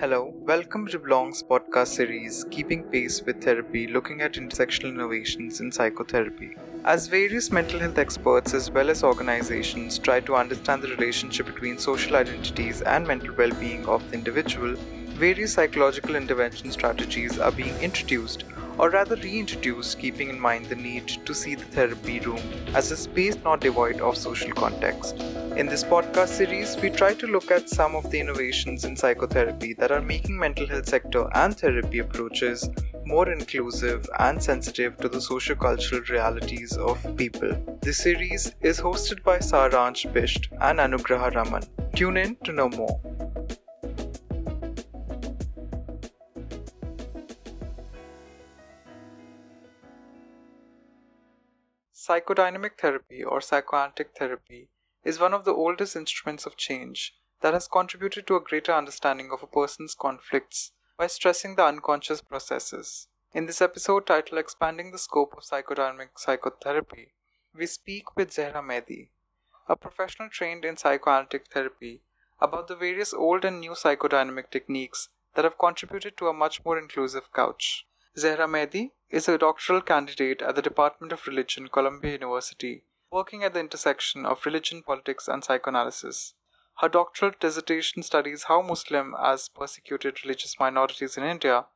Hello, 0.00 0.32
welcome 0.46 0.86
to 0.86 0.98
Belongg's 0.98 1.42
podcast 1.42 1.88
series, 1.88 2.46
Keeping 2.50 2.84
Pace 2.84 3.22
with 3.22 3.44
Therapy, 3.44 3.86
looking 3.86 4.22
at 4.22 4.32
intersectional 4.32 4.88
innovations 4.88 5.60
in 5.60 5.70
psychotherapy. 5.70 6.56
As 6.86 7.06
various 7.06 7.52
mental 7.52 7.78
health 7.78 7.98
experts 7.98 8.54
as 8.54 8.70
well 8.70 8.88
as 8.88 9.04
organizations 9.04 9.98
try 9.98 10.20
to 10.20 10.36
understand 10.36 10.80
the 10.82 10.88
relationship 10.88 11.44
between 11.44 11.76
social 11.76 12.16
identities 12.16 12.80
and 12.80 13.06
mental 13.06 13.34
well 13.34 13.52
being 13.60 13.84
of 13.84 14.02
the 14.08 14.16
individual, 14.16 14.74
various 15.18 15.52
psychological 15.52 16.16
intervention 16.16 16.70
strategies 16.72 17.38
are 17.38 17.52
being 17.52 17.76
introduced 17.82 18.44
or 18.78 18.88
rather 18.88 19.16
reintroduced, 19.16 19.98
keeping 19.98 20.30
in 20.30 20.40
mind 20.40 20.64
the 20.64 20.76
need 20.76 21.08
to 21.26 21.34
see 21.34 21.54
the 21.54 21.66
therapy 21.76 22.20
room 22.20 22.40
as 22.74 22.90
a 22.90 22.96
space 22.96 23.36
not 23.44 23.60
devoid 23.60 24.00
of 24.00 24.16
social 24.16 24.52
context. 24.52 25.18
In 25.60 25.66
this 25.66 25.84
podcast 25.84 26.28
series, 26.28 26.74
we 26.78 26.88
try 26.88 27.12
to 27.12 27.26
look 27.26 27.50
at 27.50 27.68
some 27.68 27.94
of 27.94 28.10
the 28.10 28.18
innovations 28.18 28.86
in 28.86 28.96
psychotherapy 28.96 29.74
that 29.74 29.92
are 29.92 30.00
making 30.00 30.38
mental 30.38 30.66
health 30.66 30.88
sector 30.88 31.26
and 31.34 31.54
therapy 31.54 31.98
approaches 31.98 32.70
more 33.04 33.30
inclusive 33.30 34.08
and 34.20 34.42
sensitive 34.42 34.96
to 34.96 35.08
the 35.10 35.18
sociocultural 35.18 36.08
realities 36.08 36.78
of 36.78 36.96
people. 37.14 37.52
This 37.82 37.98
series 37.98 38.54
is 38.62 38.80
hosted 38.80 39.22
by 39.22 39.36
Saransh 39.36 40.10
Bisht 40.14 40.48
and 40.62 40.78
Anugraha 40.78 41.34
Raman. 41.34 41.64
Tune 41.94 42.16
in 42.16 42.36
to 42.44 42.52
know 42.52 42.70
more. 42.70 42.98
Psychodynamic 51.94 52.78
therapy 52.80 53.22
or 53.22 53.42
psychoanalytic 53.42 54.16
therapy 54.18 54.70
is 55.04 55.18
one 55.18 55.34
of 55.34 55.44
the 55.44 55.54
oldest 55.54 55.96
instruments 55.96 56.46
of 56.46 56.56
change 56.56 57.14
that 57.40 57.54
has 57.54 57.68
contributed 57.68 58.26
to 58.26 58.36
a 58.36 58.40
greater 58.40 58.72
understanding 58.72 59.30
of 59.32 59.42
a 59.42 59.46
person's 59.46 59.94
conflicts 59.94 60.72
by 60.98 61.06
stressing 61.06 61.56
the 61.56 61.64
unconscious 61.64 62.20
processes. 62.20 63.08
In 63.32 63.46
this 63.46 63.62
episode 63.62 64.06
titled 64.06 64.38
Expanding 64.38 64.90
the 64.90 64.98
Scope 64.98 65.34
of 65.36 65.44
Psychodynamic 65.44 66.08
Psychotherapy, 66.16 67.12
we 67.56 67.66
speak 67.66 68.16
with 68.16 68.30
Zehra 68.30 68.62
Mehdi, 68.62 69.08
a 69.68 69.76
professional 69.76 70.28
trained 70.28 70.64
in 70.64 70.76
psychoanalytic 70.76 71.46
therapy, 71.46 72.02
about 72.40 72.68
the 72.68 72.76
various 72.76 73.14
old 73.14 73.44
and 73.44 73.60
new 73.60 73.72
psychodynamic 73.72 74.50
techniques 74.50 75.08
that 75.34 75.44
have 75.44 75.58
contributed 75.58 76.16
to 76.16 76.28
a 76.28 76.34
much 76.34 76.64
more 76.64 76.78
inclusive 76.78 77.32
couch. 77.32 77.86
Zehra 78.18 78.48
Mehdi 78.48 78.90
is 79.08 79.28
a 79.28 79.38
doctoral 79.38 79.80
candidate 79.80 80.42
at 80.42 80.56
the 80.56 80.62
Department 80.62 81.12
of 81.12 81.26
Religion, 81.26 81.68
Columbia 81.68 82.12
University, 82.12 82.82
working 83.10 83.42
at 83.42 83.54
the 83.54 83.60
intersection 83.60 84.24
of 84.24 84.44
religion, 84.46 84.82
politics, 84.82 85.28
and 85.28 85.42
psychoanalysis. 85.44 86.34
Her 86.78 86.88
doctoral 86.88 87.32
dissertation 87.38 88.02
studies 88.02 88.44
how 88.44 88.62
Muslim, 88.62 89.14
as 89.20 89.48
persecuted 89.48 90.24
religious 90.24 90.56
minorities 90.58 91.16
in 91.16 91.24
India, 91.24 91.66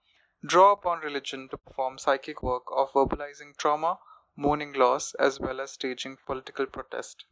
draw 0.47 0.73
upon 0.73 1.01
religion 1.01 1.49
to 1.51 1.59
perform 1.59 1.99
psychic 1.99 2.43
work 2.43 2.65
of 2.75 2.93
verbalizing 2.93 3.57
trauma, 3.57 3.99
mourning 4.37 4.73
loss, 4.73 5.15
as 5.15 5.41
well 5.41 5.61
as 5.61 5.73
staging 5.73 6.17
political 6.27 6.67
protest. 6.67 7.25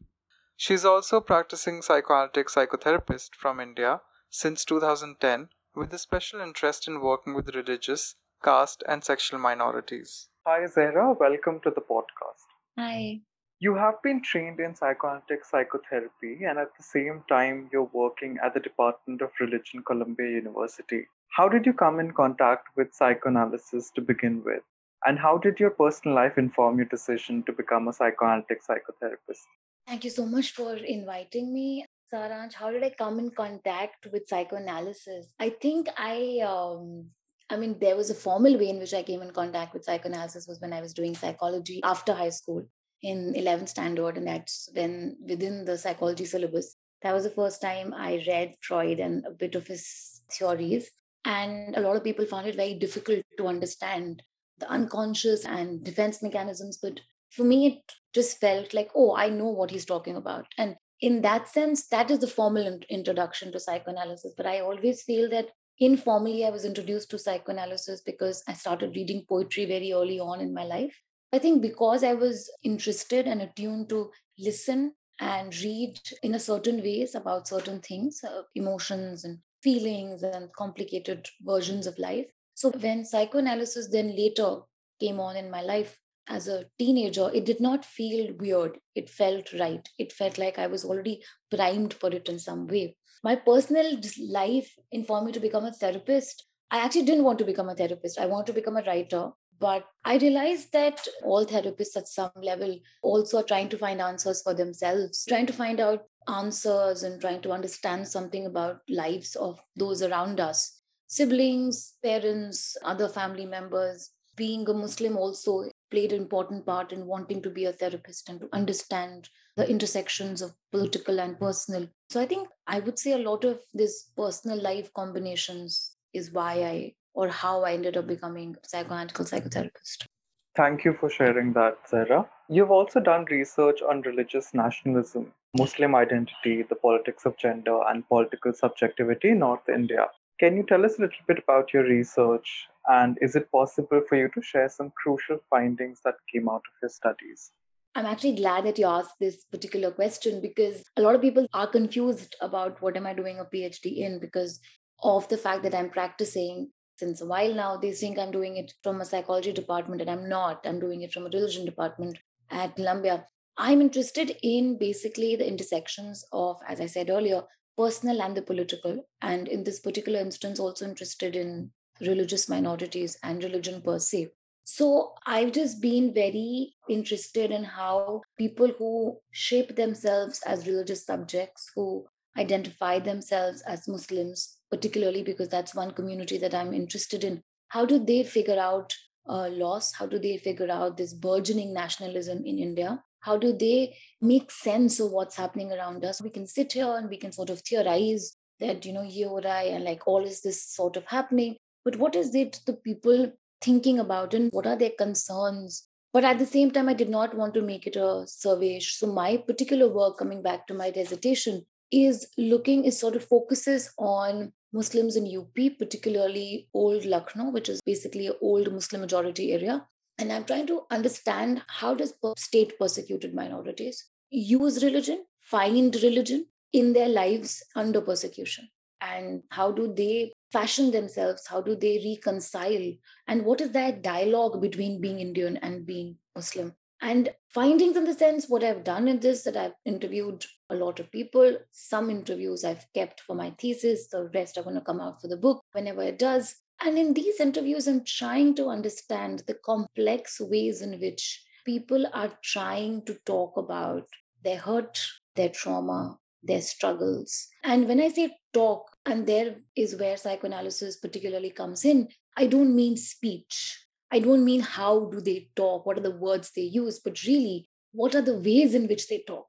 She 0.57 0.75
is 0.75 0.85
also 0.85 1.21
practicing 1.21 1.83
psychoanalytic 1.83 2.49
psychotherapist 2.49 3.35
from 3.39 3.61
India 3.61 4.01
since 4.31 4.65
2010 4.65 5.49
with 5.75 5.93
a 5.93 5.99
special 5.99 6.41
interest 6.41 6.87
in 6.87 7.01
working 7.01 7.35
with 7.35 7.55
religious 7.55 8.17
caste, 8.43 8.83
and 8.89 9.05
sexual 9.05 9.39
minorities. 9.39 10.29
Hi, 10.47 10.67
Zehra. 10.67 11.19
Welcome 11.19 11.61
to 11.61 11.71
the 11.71 11.81
podcast. 11.81 12.47
Hi. 12.79 13.21
You 13.65 13.77
have 13.77 14.03
been 14.03 14.21
trained 14.21 14.59
in 14.59 14.75
psychoanalytic 14.75 15.45
psychotherapy, 15.45 16.47
and 16.49 16.59
at 16.59 16.77
the 16.77 16.83
same 16.83 17.23
time, 17.29 17.71
you're 17.73 17.91
working 17.93 18.37
at 18.45 18.55
the 18.55 18.59
Department 18.59 19.23
of 19.23 19.31
Religion, 19.39 19.85
Columbia 19.87 20.31
University. 20.31 21.07
How 21.37 21.49
did 21.49 21.65
you 21.65 21.73
come 21.73 22.01
in 22.01 22.11
contact 22.11 22.67
with 22.77 22.93
psychoanalysis 22.93 23.93
to 23.95 24.01
begin 24.01 24.43
with? 24.45 24.65
And 25.07 25.17
how 25.17 25.39
did 25.39 25.61
your 25.61 25.71
personal 25.71 26.17
life 26.17 26.39
inform 26.39 26.79
your 26.79 26.89
decision 26.89 27.45
to 27.45 27.53
become 27.53 27.87
a 27.87 27.93
psychoanalytic 27.93 28.67
psychotherapist? 28.67 29.47
Thank 29.87 30.03
you 30.03 30.11
so 30.11 30.27
much 30.27 30.51
for 30.51 30.75
inviting 30.75 31.55
me. 31.55 31.87
Saransh, 32.13 32.55
how 32.55 32.73
did 32.73 32.83
I 32.83 32.91
come 32.91 33.21
in 33.21 33.31
contact 33.31 34.09
with 34.13 34.27
psychoanalysis? 34.27 35.35
I 35.39 35.51
think 35.51 35.89
I 35.97 36.41
um, 36.45 37.11
I 37.49 37.57
mean, 37.59 37.79
there 37.81 37.95
was 37.95 38.11
a 38.11 38.23
formal 38.27 38.59
way 38.59 38.71
in 38.71 38.81
which 38.81 38.93
I 38.93 39.05
came 39.05 39.23
in 39.23 39.31
contact 39.31 39.73
with 39.73 39.85
psychoanalysis 39.85 40.49
was 40.49 40.61
when 40.61 40.73
I 40.73 40.81
was 40.81 40.93
doing 40.93 41.15
psychology 41.15 41.81
after 41.85 42.13
high 42.13 42.37
school 42.43 42.67
in 43.03 43.35
11th 43.35 43.69
standard. 43.69 44.17
And 44.17 44.27
that's 44.27 44.69
when 44.73 45.17
within 45.27 45.65
the 45.65 45.79
psychology 45.79 46.25
syllabus, 46.25 46.77
that 47.03 47.13
was 47.13 47.25
the 47.25 47.31
first 47.31 47.61
time 47.61 47.93
I 47.95 48.25
read 48.27 48.55
Freud 48.61 49.01
and 49.01 49.25
a 49.27 49.31
bit 49.31 49.55
of 49.55 49.67
his 49.67 50.23
theories. 50.31 50.91
And 51.25 51.77
a 51.77 51.81
lot 51.81 51.97
of 51.97 52.05
people 52.05 52.27
found 52.27 52.47
it 52.47 52.57
very 52.57 52.75
difficult 52.75 53.25
to 53.39 53.47
understand 53.47 54.23
the 54.59 54.69
unconscious 54.69 55.45
and 55.45 55.85
defense 55.85 56.23
mechanisms. 56.23 56.79
But 56.81 57.01
for 57.31 57.45
me, 57.45 57.67
it 57.67 57.93
just 58.15 58.39
felt 58.39 58.75
like, 58.75 58.91
oh, 58.95 59.17
I 59.17 59.29
know 59.29 59.49
what 59.49 59.71
he's 59.71 59.85
talking 59.85 60.17
about. 60.17 60.47
And 60.59 60.77
in 61.01 61.23
that 61.23 61.49
sense, 61.49 61.89
that 61.89 62.11
is 62.11 62.21
the 62.21 62.27
formal 62.27 62.81
introduction 62.89 63.51
to 63.53 63.61
psychoanalysis. 63.61 64.35
But 64.37 64.47
I 64.47 64.61
always 64.61 65.03
feel 65.03 65.29
that 65.31 65.49
informally, 65.79 66.45
I 66.45 66.51
was 66.51 66.65
introduced 66.65 67.11
to 67.11 67.19
psychoanalysis 67.19 68.03
because 68.03 68.45
I 68.47 68.53
started 68.53 68.95
reading 68.95 69.25
poetry 69.29 69.65
very 69.65 69.93
early 69.93 70.21
on 70.21 70.41
in 70.41 70.55
my 70.55 70.65
life. 70.65 70.97
I 71.33 71.39
think 71.39 71.63
because 71.63 72.05
I 72.05 72.15
was 72.15 72.51
interested 72.63 73.27
and 73.27 73.43
attuned 73.43 73.89
to 73.89 74.11
listen 74.39 74.95
and 75.21 75.57
read 75.63 75.99
in 76.23 76.35
a 76.35 76.41
certain 76.41 76.83
ways 76.83 77.15
about 77.15 77.49
certain 77.49 77.81
things, 77.81 78.21
uh, 78.25 78.43
emotions 78.55 79.25
and 79.25 79.39
feelings 79.63 80.23
and 80.23 80.53
complicated 80.53 81.29
versions 81.43 81.87
of 81.87 81.99
life. 81.99 82.27
So 82.55 82.71
when 82.71 83.05
psychoanalysis 83.05 83.89
then 83.91 84.17
later 84.17 84.59
came 85.01 85.21
on 85.21 85.37
in 85.37 85.51
my 85.51 85.63
life 85.63 85.99
as 86.29 86.49
a 86.49 86.67
teenager, 86.79 87.31
it 87.33 87.45
did 87.45 87.61
not 87.61 87.85
feel 87.85 88.35
weird. 88.39 88.79
It 88.95 89.09
felt 89.09 89.53
right. 89.55 89.89
It 89.99 90.13
felt 90.13 90.39
like 90.39 90.59
I 90.59 90.67
was 90.67 90.85
already 90.85 91.23
primed 91.51 91.95
for 91.95 92.11
it 92.11 92.29
in 92.29 92.39
some 92.39 92.67
way 92.67 92.97
my 93.23 93.37
personal 93.37 93.99
life 94.31 94.75
informed 94.91 95.27
me 95.27 95.33
to 95.33 95.41
become 95.41 95.65
a 95.65 95.73
therapist. 95.73 96.45
I 96.71 96.79
actually 96.79 97.05
didn't 97.05 97.25
want 97.25 97.39
to 97.39 97.45
become 97.45 97.69
a 97.69 97.75
therapist. 97.75 98.19
I 98.19 98.27
want 98.27 98.47
to 98.49 98.53
become 98.53 98.77
a 98.77 98.83
writer. 98.83 99.31
But 99.59 99.87
I 100.05 100.17
realized 100.17 100.73
that 100.73 101.07
all 101.23 101.47
therapists 101.47 101.97
at 101.97 102.09
some 102.09 102.33
level 102.37 102.79
also 103.03 103.39
are 103.39 103.45
trying 103.45 103.69
to 103.71 103.79
find 103.79 104.01
answers 104.01 104.43
for 104.43 104.55
themselves, 104.55 105.25
trying 105.29 105.47
to 105.47 105.53
find 105.53 105.79
out 105.79 106.05
answers 106.29 107.03
and 107.03 107.21
trying 107.21 107.43
to 107.43 107.53
understand 107.53 108.09
something 108.09 108.47
about 108.47 108.81
lives 108.89 109.37
of 109.37 109.61
those 109.77 110.03
around 110.03 110.41
us 110.41 110.83
siblings, 111.13 111.93
parents, 112.03 112.75
other 112.83 113.07
family 113.07 113.45
members. 113.45 114.13
Being 114.35 114.67
a 114.67 114.73
Muslim 114.73 115.19
also 115.19 115.69
played 115.91 116.11
an 116.11 116.23
important 116.23 116.65
part 116.65 116.91
in 116.91 117.05
wanting 117.05 117.43
to 117.43 117.51
be 117.51 117.67
a 117.67 117.73
therapist 117.75 118.31
and 118.31 118.41
to 118.41 118.49
understand 118.55 119.29
the 119.57 119.69
intersections 119.69 120.41
of 120.41 120.55
political 120.71 121.21
and 121.21 121.39
personal. 121.39 121.87
So 122.09 122.19
I 122.19 122.25
think 122.25 122.49
I 122.67 122.81
would 122.81 122.99
say 122.99 123.13
a 123.13 123.19
lot 123.19 123.45
of 123.45 123.61
this 123.75 124.11
personal 124.17 124.59
life 124.59 124.91
combinations 124.95 125.97
is 126.15 126.33
why 126.33 126.65
I 126.65 126.95
or 127.15 127.29
how 127.29 127.63
I 127.63 127.73
ended 127.75 127.97
up 127.97 128.05
hmm. 128.05 128.11
becoming 128.11 128.57
a 128.63 128.67
psychoanalytical 128.67 129.29
psychotherapist. 129.31 130.07
Thank 130.55 130.85
you 130.85 130.93
for 130.93 131.09
sharing 131.09 131.55
that, 131.55 131.79
Zehra. 131.89 132.29
You've 132.49 132.71
also 132.71 133.01
done 133.01 133.25
research 133.31 133.81
on 133.81 134.03
religious 134.03 134.53
nationalism, 134.53 135.33
Muslim 135.57 135.95
identity, 135.95 136.63
the 136.63 136.75
politics 136.75 137.25
of 137.25 137.39
gender, 137.39 137.81
and 137.89 138.07
political 138.07 138.53
subjectivity 138.53 139.31
in 139.31 139.39
North 139.39 139.67
India. 139.69 140.09
Can 140.39 140.57
you 140.57 140.63
tell 140.65 140.85
us 140.85 140.99
a 140.99 141.03
little 141.03 141.25
bit 141.27 141.39
about 141.39 141.73
your 141.73 141.85
research 141.85 142.67
and 142.89 143.17
is 143.23 143.37
it 143.37 143.51
possible 143.51 144.03
for 144.09 144.17
you 144.17 144.29
to 144.35 144.43
share 144.43 144.69
some 144.69 144.93
crucial 145.03 145.39
findings 145.49 146.01
that 146.05 146.17
came 146.31 146.49
out 146.49 146.57
of 146.57 146.83
your 146.83 146.89
studies? 146.89 147.53
I'm 147.95 148.07
actually 148.07 148.37
glad 148.37 148.65
that 148.65 148.79
you 148.79 148.87
asked 148.87 149.19
this 149.21 149.45
particular 149.45 149.91
question 149.91 150.41
because 150.41 150.83
a 150.97 151.03
lot 151.03 151.15
of 151.15 151.21
people 151.21 151.47
are 151.53 151.67
confused 151.67 152.35
about 152.41 152.81
what 152.83 152.97
am 152.97 153.07
I 153.07 153.13
doing 153.13 153.39
a 153.39 153.45
PhD 153.45 153.99
in 153.99 154.19
because 154.19 154.61
of 155.03 155.29
the 155.29 155.37
fact 155.37 155.63
that 155.63 155.75
I'm 155.75 155.91
practicing 155.91 156.71
since 157.03 157.21
a 157.21 157.27
while 157.27 157.53
now. 157.53 157.77
They 157.77 157.93
think 157.93 158.19
I'm 158.19 158.31
doing 158.31 158.59
it 158.59 158.75
from 158.85 159.01
a 159.01 159.05
psychology 159.05 159.53
department, 159.53 160.01
and 160.01 160.11
I'm 160.11 160.29
not. 160.29 160.65
I'm 160.65 160.79
doing 160.79 161.03
it 161.03 161.13
from 161.13 161.27
a 161.27 161.31
religion 161.31 161.65
department 161.65 162.19
at 162.51 162.77
Columbia. 162.77 163.27
I'm 163.59 163.81
interested 163.81 164.37
in 164.43 164.79
basically 164.79 165.35
the 165.35 165.49
intersections 165.49 166.25
of, 166.33 166.61
as 166.69 166.81
I 166.81 166.87
said 166.87 167.11
earlier, 167.11 167.43
personal 167.77 168.23
and 168.23 168.37
the 168.37 168.43
political. 168.43 169.05
And 169.21 169.49
in 169.49 169.65
this 169.65 169.81
particular 169.81 170.21
instance, 170.21 170.61
also 170.61 170.85
interested 170.85 171.35
in 171.35 171.73
religious 172.01 172.49
minorities 172.49 173.19
and 173.25 173.43
religion 173.43 173.83
per 173.83 173.99
se. 173.99 174.29
So 174.65 175.15
I've 175.27 175.53
just 175.53 175.83
been 175.83 176.15
very 176.15 176.75
interested 176.89 177.51
in 177.51 177.65
how 177.65 178.23
people 178.39 178.71
who 178.79 179.19
shape 179.33 179.75
themselves 179.75 180.41
as 180.47 180.69
religious 180.69 181.05
subjects, 181.05 181.71
who 181.75 182.07
identify 182.39 183.01
themselves 183.01 183.61
as 183.63 183.89
Muslims, 183.89 184.59
particularly 184.73 185.23
because 185.23 185.49
that's 185.49 185.75
one 185.75 185.91
community 185.91 186.39
that 186.39 186.55
I'm 186.55 186.73
interested 186.73 187.25
in, 187.25 187.43
how 187.69 187.85
do 187.85 187.99
they 187.99 188.23
figure 188.23 188.59
out 188.59 188.95
uh, 189.29 189.49
loss? 189.51 189.93
How 189.93 190.07
do 190.07 190.19
they 190.19 190.39
figure 190.39 190.71
out 190.71 190.97
this 190.97 191.13
burgeoning 191.13 191.75
nationalism 191.75 192.43
in 192.47 192.59
India? 192.59 193.03
How 193.21 193.37
do 193.37 193.53
they 193.53 193.95
make 194.21 194.51
sense 194.51 194.99
of 194.99 195.13
what's 195.13 195.37
happening 195.37 195.73
around 195.73 196.05
us? 196.05 196.23
We 196.23 196.31
can 196.31 196.47
sit 196.47 196.73
here 196.73 196.97
and 196.97 197.09
we 197.09 197.19
can 197.19 197.33
sort 197.33 197.51
of 197.51 197.61
theorize 197.61 198.35
that, 198.61 198.87
you 198.87 198.95
know, 198.95 199.03
Yorai 199.03 199.75
and 199.75 199.85
like 199.85 200.09
all 200.09 200.25
is 200.25 200.41
this 200.41 200.65
sort 200.65 200.97
of 200.97 201.05
happening. 201.07 201.57
But 201.85 201.97
what 201.97 202.17
is 202.17 202.35
it 202.35 202.61
the 202.67 202.73
people 202.73 203.33
thinking 203.61 203.99
about 203.99 204.33
and 204.35 204.51
what 204.53 204.67
are 204.67 204.77
their 204.77 204.97
concerns? 204.99 205.87
But 206.15 206.25
at 206.25 206.39
the 206.39 206.47
same 206.47 206.71
time, 206.71 206.89
I 206.89 206.95
did 206.95 207.11
not 207.11 207.37
want 207.37 207.55
to 207.55 207.63
make 207.63 207.87
it 207.87 207.97
a 207.97 208.25
survey. 208.27 208.81
So 208.81 209.07
my 209.07 209.37
particular 209.37 209.89
work, 209.89 210.19
coming 210.19 210.43
back 210.43 210.67
to 210.67 210.75
my 210.75 210.91
dissertation, 210.91 211.63
is 211.91 212.27
looking, 212.39 212.85
is 212.85 212.99
sort 212.99 213.17
of 213.17 213.25
focuses 213.25 213.93
on 213.99 214.53
Muslims 214.73 215.17
in 215.17 215.37
UP, 215.37 215.79
particularly 215.79 216.69
old 216.73 217.05
Lucknow, 217.05 217.51
which 217.51 217.69
is 217.69 217.81
basically 217.85 218.29
an 218.29 218.35
old 218.41 218.73
Muslim 218.73 219.03
majority 219.03 219.53
area. 219.53 219.87
And 220.19 220.33
I'm 220.33 220.45
trying 220.45 220.67
to 220.69 220.83
understand 220.91 221.63
how 221.67 221.95
does 221.95 222.15
state 222.37 222.79
persecuted 222.79 223.35
minorities 223.35 224.09
use 224.31 224.83
religion, 224.83 225.25
find 225.41 225.95
religion 226.03 226.47
in 226.73 226.93
their 226.93 227.09
lives 227.09 227.63
under 227.77 228.01
persecution? 228.01 228.69
And 229.01 229.43
how 229.51 229.73
do 229.73 229.93
they 229.93 230.33
fashion 230.53 230.91
themselves? 230.91 231.47
How 231.47 231.61
do 231.61 231.75
they 231.75 232.01
reconcile? 232.05 232.93
And 233.27 233.45
what 233.45 233.61
is 233.61 233.73
that 233.73 234.03
dialogue 234.03 234.61
between 234.61 235.01
being 235.01 235.19
Indian 235.19 235.57
and 235.59 235.85
being 235.85 236.17
Muslim? 236.37 236.75
And 237.03 237.31
findings 237.49 237.97
in 237.97 238.05
the 238.05 238.15
sense, 238.15 238.49
what 238.49 238.63
I've 238.63 238.85
done 238.85 239.09
in 239.09 239.19
this, 239.19 239.43
that 239.43 239.57
I've 239.57 239.75
interviewed 239.85 240.45
a 240.71 240.77
lot 240.77 241.01
of 241.01 241.11
people. 241.11 241.59
Some 241.73 242.09
interviews 242.11 242.65
I've 242.65 242.87
kept 242.95 243.21
for 243.21 243.35
my 243.35 243.51
thesis, 243.59 244.09
the 244.09 244.31
rest 244.33 244.57
are 244.57 244.63
going 244.63 244.77
to 244.77 244.81
come 244.81 245.01
out 245.01 245.21
for 245.21 245.27
the 245.27 245.37
book 245.37 245.63
whenever 245.73 246.03
it 246.03 246.19
does. 246.19 246.55
And 246.81 246.97
in 246.97 247.13
these 247.15 247.41
interviews, 247.41 247.89
I'm 247.89 248.05
trying 248.05 248.55
to 248.55 248.69
understand 248.69 249.43
the 249.47 249.59
complex 249.65 250.41
ways 250.41 250.81
in 250.81 251.01
which 251.01 251.45
people 251.65 252.07
are 252.13 252.33
trying 252.43 253.05
to 253.07 253.17
talk 253.27 253.57
about 253.57 254.07
their 254.45 254.59
hurt, 254.59 255.05
their 255.35 255.49
trauma, 255.49 256.19
their 256.43 256.61
struggles. 256.61 257.49
And 257.65 257.89
when 257.89 258.01
I 258.01 258.09
say 258.09 258.37
talk, 258.53 258.91
and 259.07 259.27
there 259.27 259.57
is 259.77 259.97
where 259.97 260.17
psychoanalysis 260.17 260.99
particularly 260.99 261.51
comes 261.51 261.85
in, 261.85 262.09
I 262.37 262.47
don't 262.47 262.75
mean 262.75 262.97
speech. 262.97 263.79
I 264.15 264.19
don't 264.19 264.45
mean 264.45 264.61
how 264.61 265.07
do 265.07 265.23
they 265.23 265.49
talk, 265.57 265.87
what 265.87 265.97
are 265.97 266.03
the 266.03 266.11
words 266.11 266.51
they 266.55 266.63
use, 266.63 267.01
but 267.01 267.23
really, 267.23 267.71
what 267.93 268.15
are 268.15 268.21
the 268.21 268.39
ways 268.39 268.75
in 268.75 268.87
which 268.87 269.09
they 269.09 269.25
talk? 269.27 269.49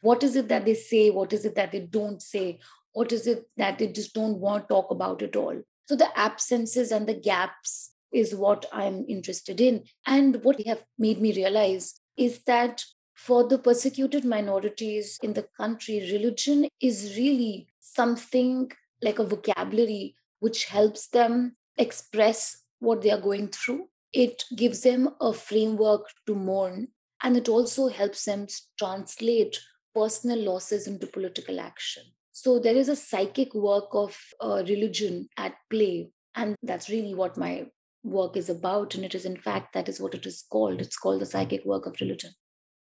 What 0.00 0.22
is 0.22 0.34
it 0.34 0.48
that 0.48 0.64
they 0.64 0.72
say? 0.72 1.10
What 1.10 1.34
is 1.34 1.44
it 1.44 1.54
that 1.56 1.72
they 1.72 1.80
don't 1.80 2.22
say? 2.22 2.58
What 2.92 3.12
is 3.12 3.26
it 3.26 3.44
that 3.58 3.78
they 3.78 3.88
just 3.88 4.14
don't 4.14 4.38
want 4.38 4.64
to 4.64 4.74
talk 4.74 4.90
about 4.90 5.22
at 5.22 5.36
all? 5.36 5.60
So 5.86 5.94
the 5.94 6.08
absences 6.18 6.90
and 6.90 7.06
the 7.06 7.14
gaps 7.14 7.90
is 8.10 8.34
what 8.34 8.64
I'm 8.72 9.04
interested 9.08 9.60
in. 9.60 9.84
And 10.06 10.42
what 10.42 10.66
have 10.66 10.82
made 10.98 11.20
me 11.20 11.34
realize 11.34 12.00
is 12.16 12.40
that 12.44 12.82
for 13.14 13.46
the 13.46 13.58
persecuted 13.58 14.24
minorities 14.24 15.18
in 15.22 15.34
the 15.34 15.46
country, 15.58 16.08
religion 16.12 16.66
is 16.80 17.14
really 17.18 17.68
something 17.80 18.72
like 19.02 19.18
a 19.18 19.26
vocabulary 19.26 20.14
which 20.40 20.64
helps 20.64 21.08
them 21.08 21.56
express 21.76 22.62
what 22.78 23.02
they 23.02 23.10
are 23.10 23.20
going 23.20 23.48
through 23.48 23.86
it 24.12 24.44
gives 24.56 24.82
them 24.82 25.10
a 25.20 25.32
framework 25.32 26.06
to 26.26 26.34
mourn, 26.34 26.88
and 27.22 27.36
it 27.36 27.48
also 27.48 27.88
helps 27.88 28.24
them 28.24 28.46
translate 28.78 29.58
personal 29.94 30.38
losses 30.38 30.86
into 30.86 31.06
political 31.06 31.60
action. 31.60 32.02
So 32.32 32.58
there 32.58 32.76
is 32.76 32.88
a 32.88 32.96
psychic 32.96 33.52
work 33.54 33.88
of 33.92 34.16
uh, 34.40 34.62
religion 34.68 35.28
at 35.36 35.54
play, 35.70 36.10
and 36.34 36.54
that's 36.62 36.88
really 36.88 37.14
what 37.14 37.36
my 37.36 37.66
work 38.04 38.36
is 38.36 38.48
about. 38.48 38.94
And 38.94 39.04
it 39.04 39.14
is, 39.14 39.24
in 39.24 39.36
fact, 39.36 39.74
that 39.74 39.88
is 39.88 40.00
what 40.00 40.14
it 40.14 40.24
is 40.24 40.44
called. 40.50 40.80
It's 40.80 40.96
called 40.96 41.20
the 41.20 41.26
psychic 41.26 41.64
work 41.64 41.86
of 41.86 41.96
religion. 42.00 42.30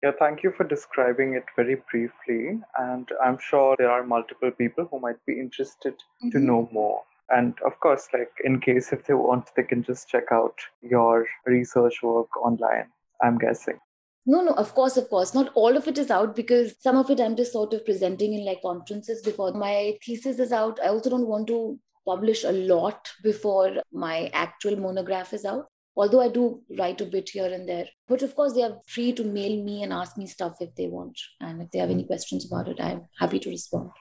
Yeah, 0.02 0.12
thank 0.18 0.42
you 0.42 0.52
for 0.56 0.64
describing 0.64 1.36
it 1.36 1.44
very 1.56 1.82
briefly. 1.92 2.60
And 2.80 3.08
I'm 3.24 3.38
sure 3.40 3.76
there 3.78 3.92
are 3.92 4.04
multiple 4.04 4.52
people 4.52 4.88
who 4.90 5.00
might 5.00 5.24
be 5.28 5.40
interested 5.40 5.94
mm-hmm. 5.94 6.30
to 6.30 6.40
know 6.40 6.70
more 6.72 7.02
and 7.34 7.54
of 7.66 7.80
course 7.80 8.08
like 8.14 8.32
in 8.44 8.60
case 8.60 8.92
if 8.92 9.06
they 9.06 9.14
want 9.14 9.50
they 9.56 9.64
can 9.64 9.84
just 9.84 10.08
check 10.08 10.26
out 10.32 10.56
your 10.82 11.26
research 11.46 12.02
work 12.04 12.36
online 12.38 12.88
i'm 13.24 13.38
guessing. 13.38 13.80
No 14.26 14.42
no 14.42 14.52
of 14.54 14.74
course 14.76 14.98
of 14.98 15.10
course. 15.10 15.34
Not 15.34 15.52
all 15.56 15.76
of 15.76 15.88
it 15.88 15.98
is 15.98 16.12
out 16.12 16.36
because 16.36 16.76
some 16.80 16.98
of 16.98 17.10
it 17.10 17.20
i'm 17.20 17.36
just 17.36 17.54
sort 17.54 17.74
of 17.74 17.84
presenting 17.86 18.34
in 18.34 18.46
like 18.46 18.62
conferences 18.62 19.22
before. 19.24 19.52
My 19.54 19.98
thesis 20.06 20.40
is 20.40 20.52
out. 20.52 20.80
I 20.84 20.90
also 20.90 21.10
don't 21.10 21.28
want 21.28 21.48
to 21.48 21.80
publish 22.06 22.44
a 22.44 22.52
lot 22.52 23.12
before 23.24 23.78
my 23.92 24.30
actual 24.34 24.76
monograph 24.76 25.34
is 25.34 25.46
out 25.46 25.66
although 25.96 26.22
i 26.22 26.28
do 26.28 26.44
write 26.80 27.02
a 27.02 27.06
bit 27.06 27.30
here 27.30 27.52
and 27.54 27.68
there. 27.68 27.88
But 28.08 28.22
of 28.22 28.36
course 28.36 28.54
they 28.54 28.64
are 28.64 28.78
free 28.88 29.12
to 29.14 29.24
mail 29.24 29.64
me 29.64 29.84
and 29.84 29.94
ask 29.94 30.18
me 30.18 30.28
stuff 30.28 30.62
if 30.62 30.74
they 30.76 30.88
want. 30.88 31.20
And 31.40 31.62
if 31.62 31.72
they 31.72 31.80
have 31.80 31.90
any 31.90 32.04
mm. 32.04 32.08
questions 32.08 32.46
about 32.46 32.68
it 32.68 32.80
i'm 32.80 33.04
happy 33.20 33.40
to 33.40 33.50
respond 33.50 33.92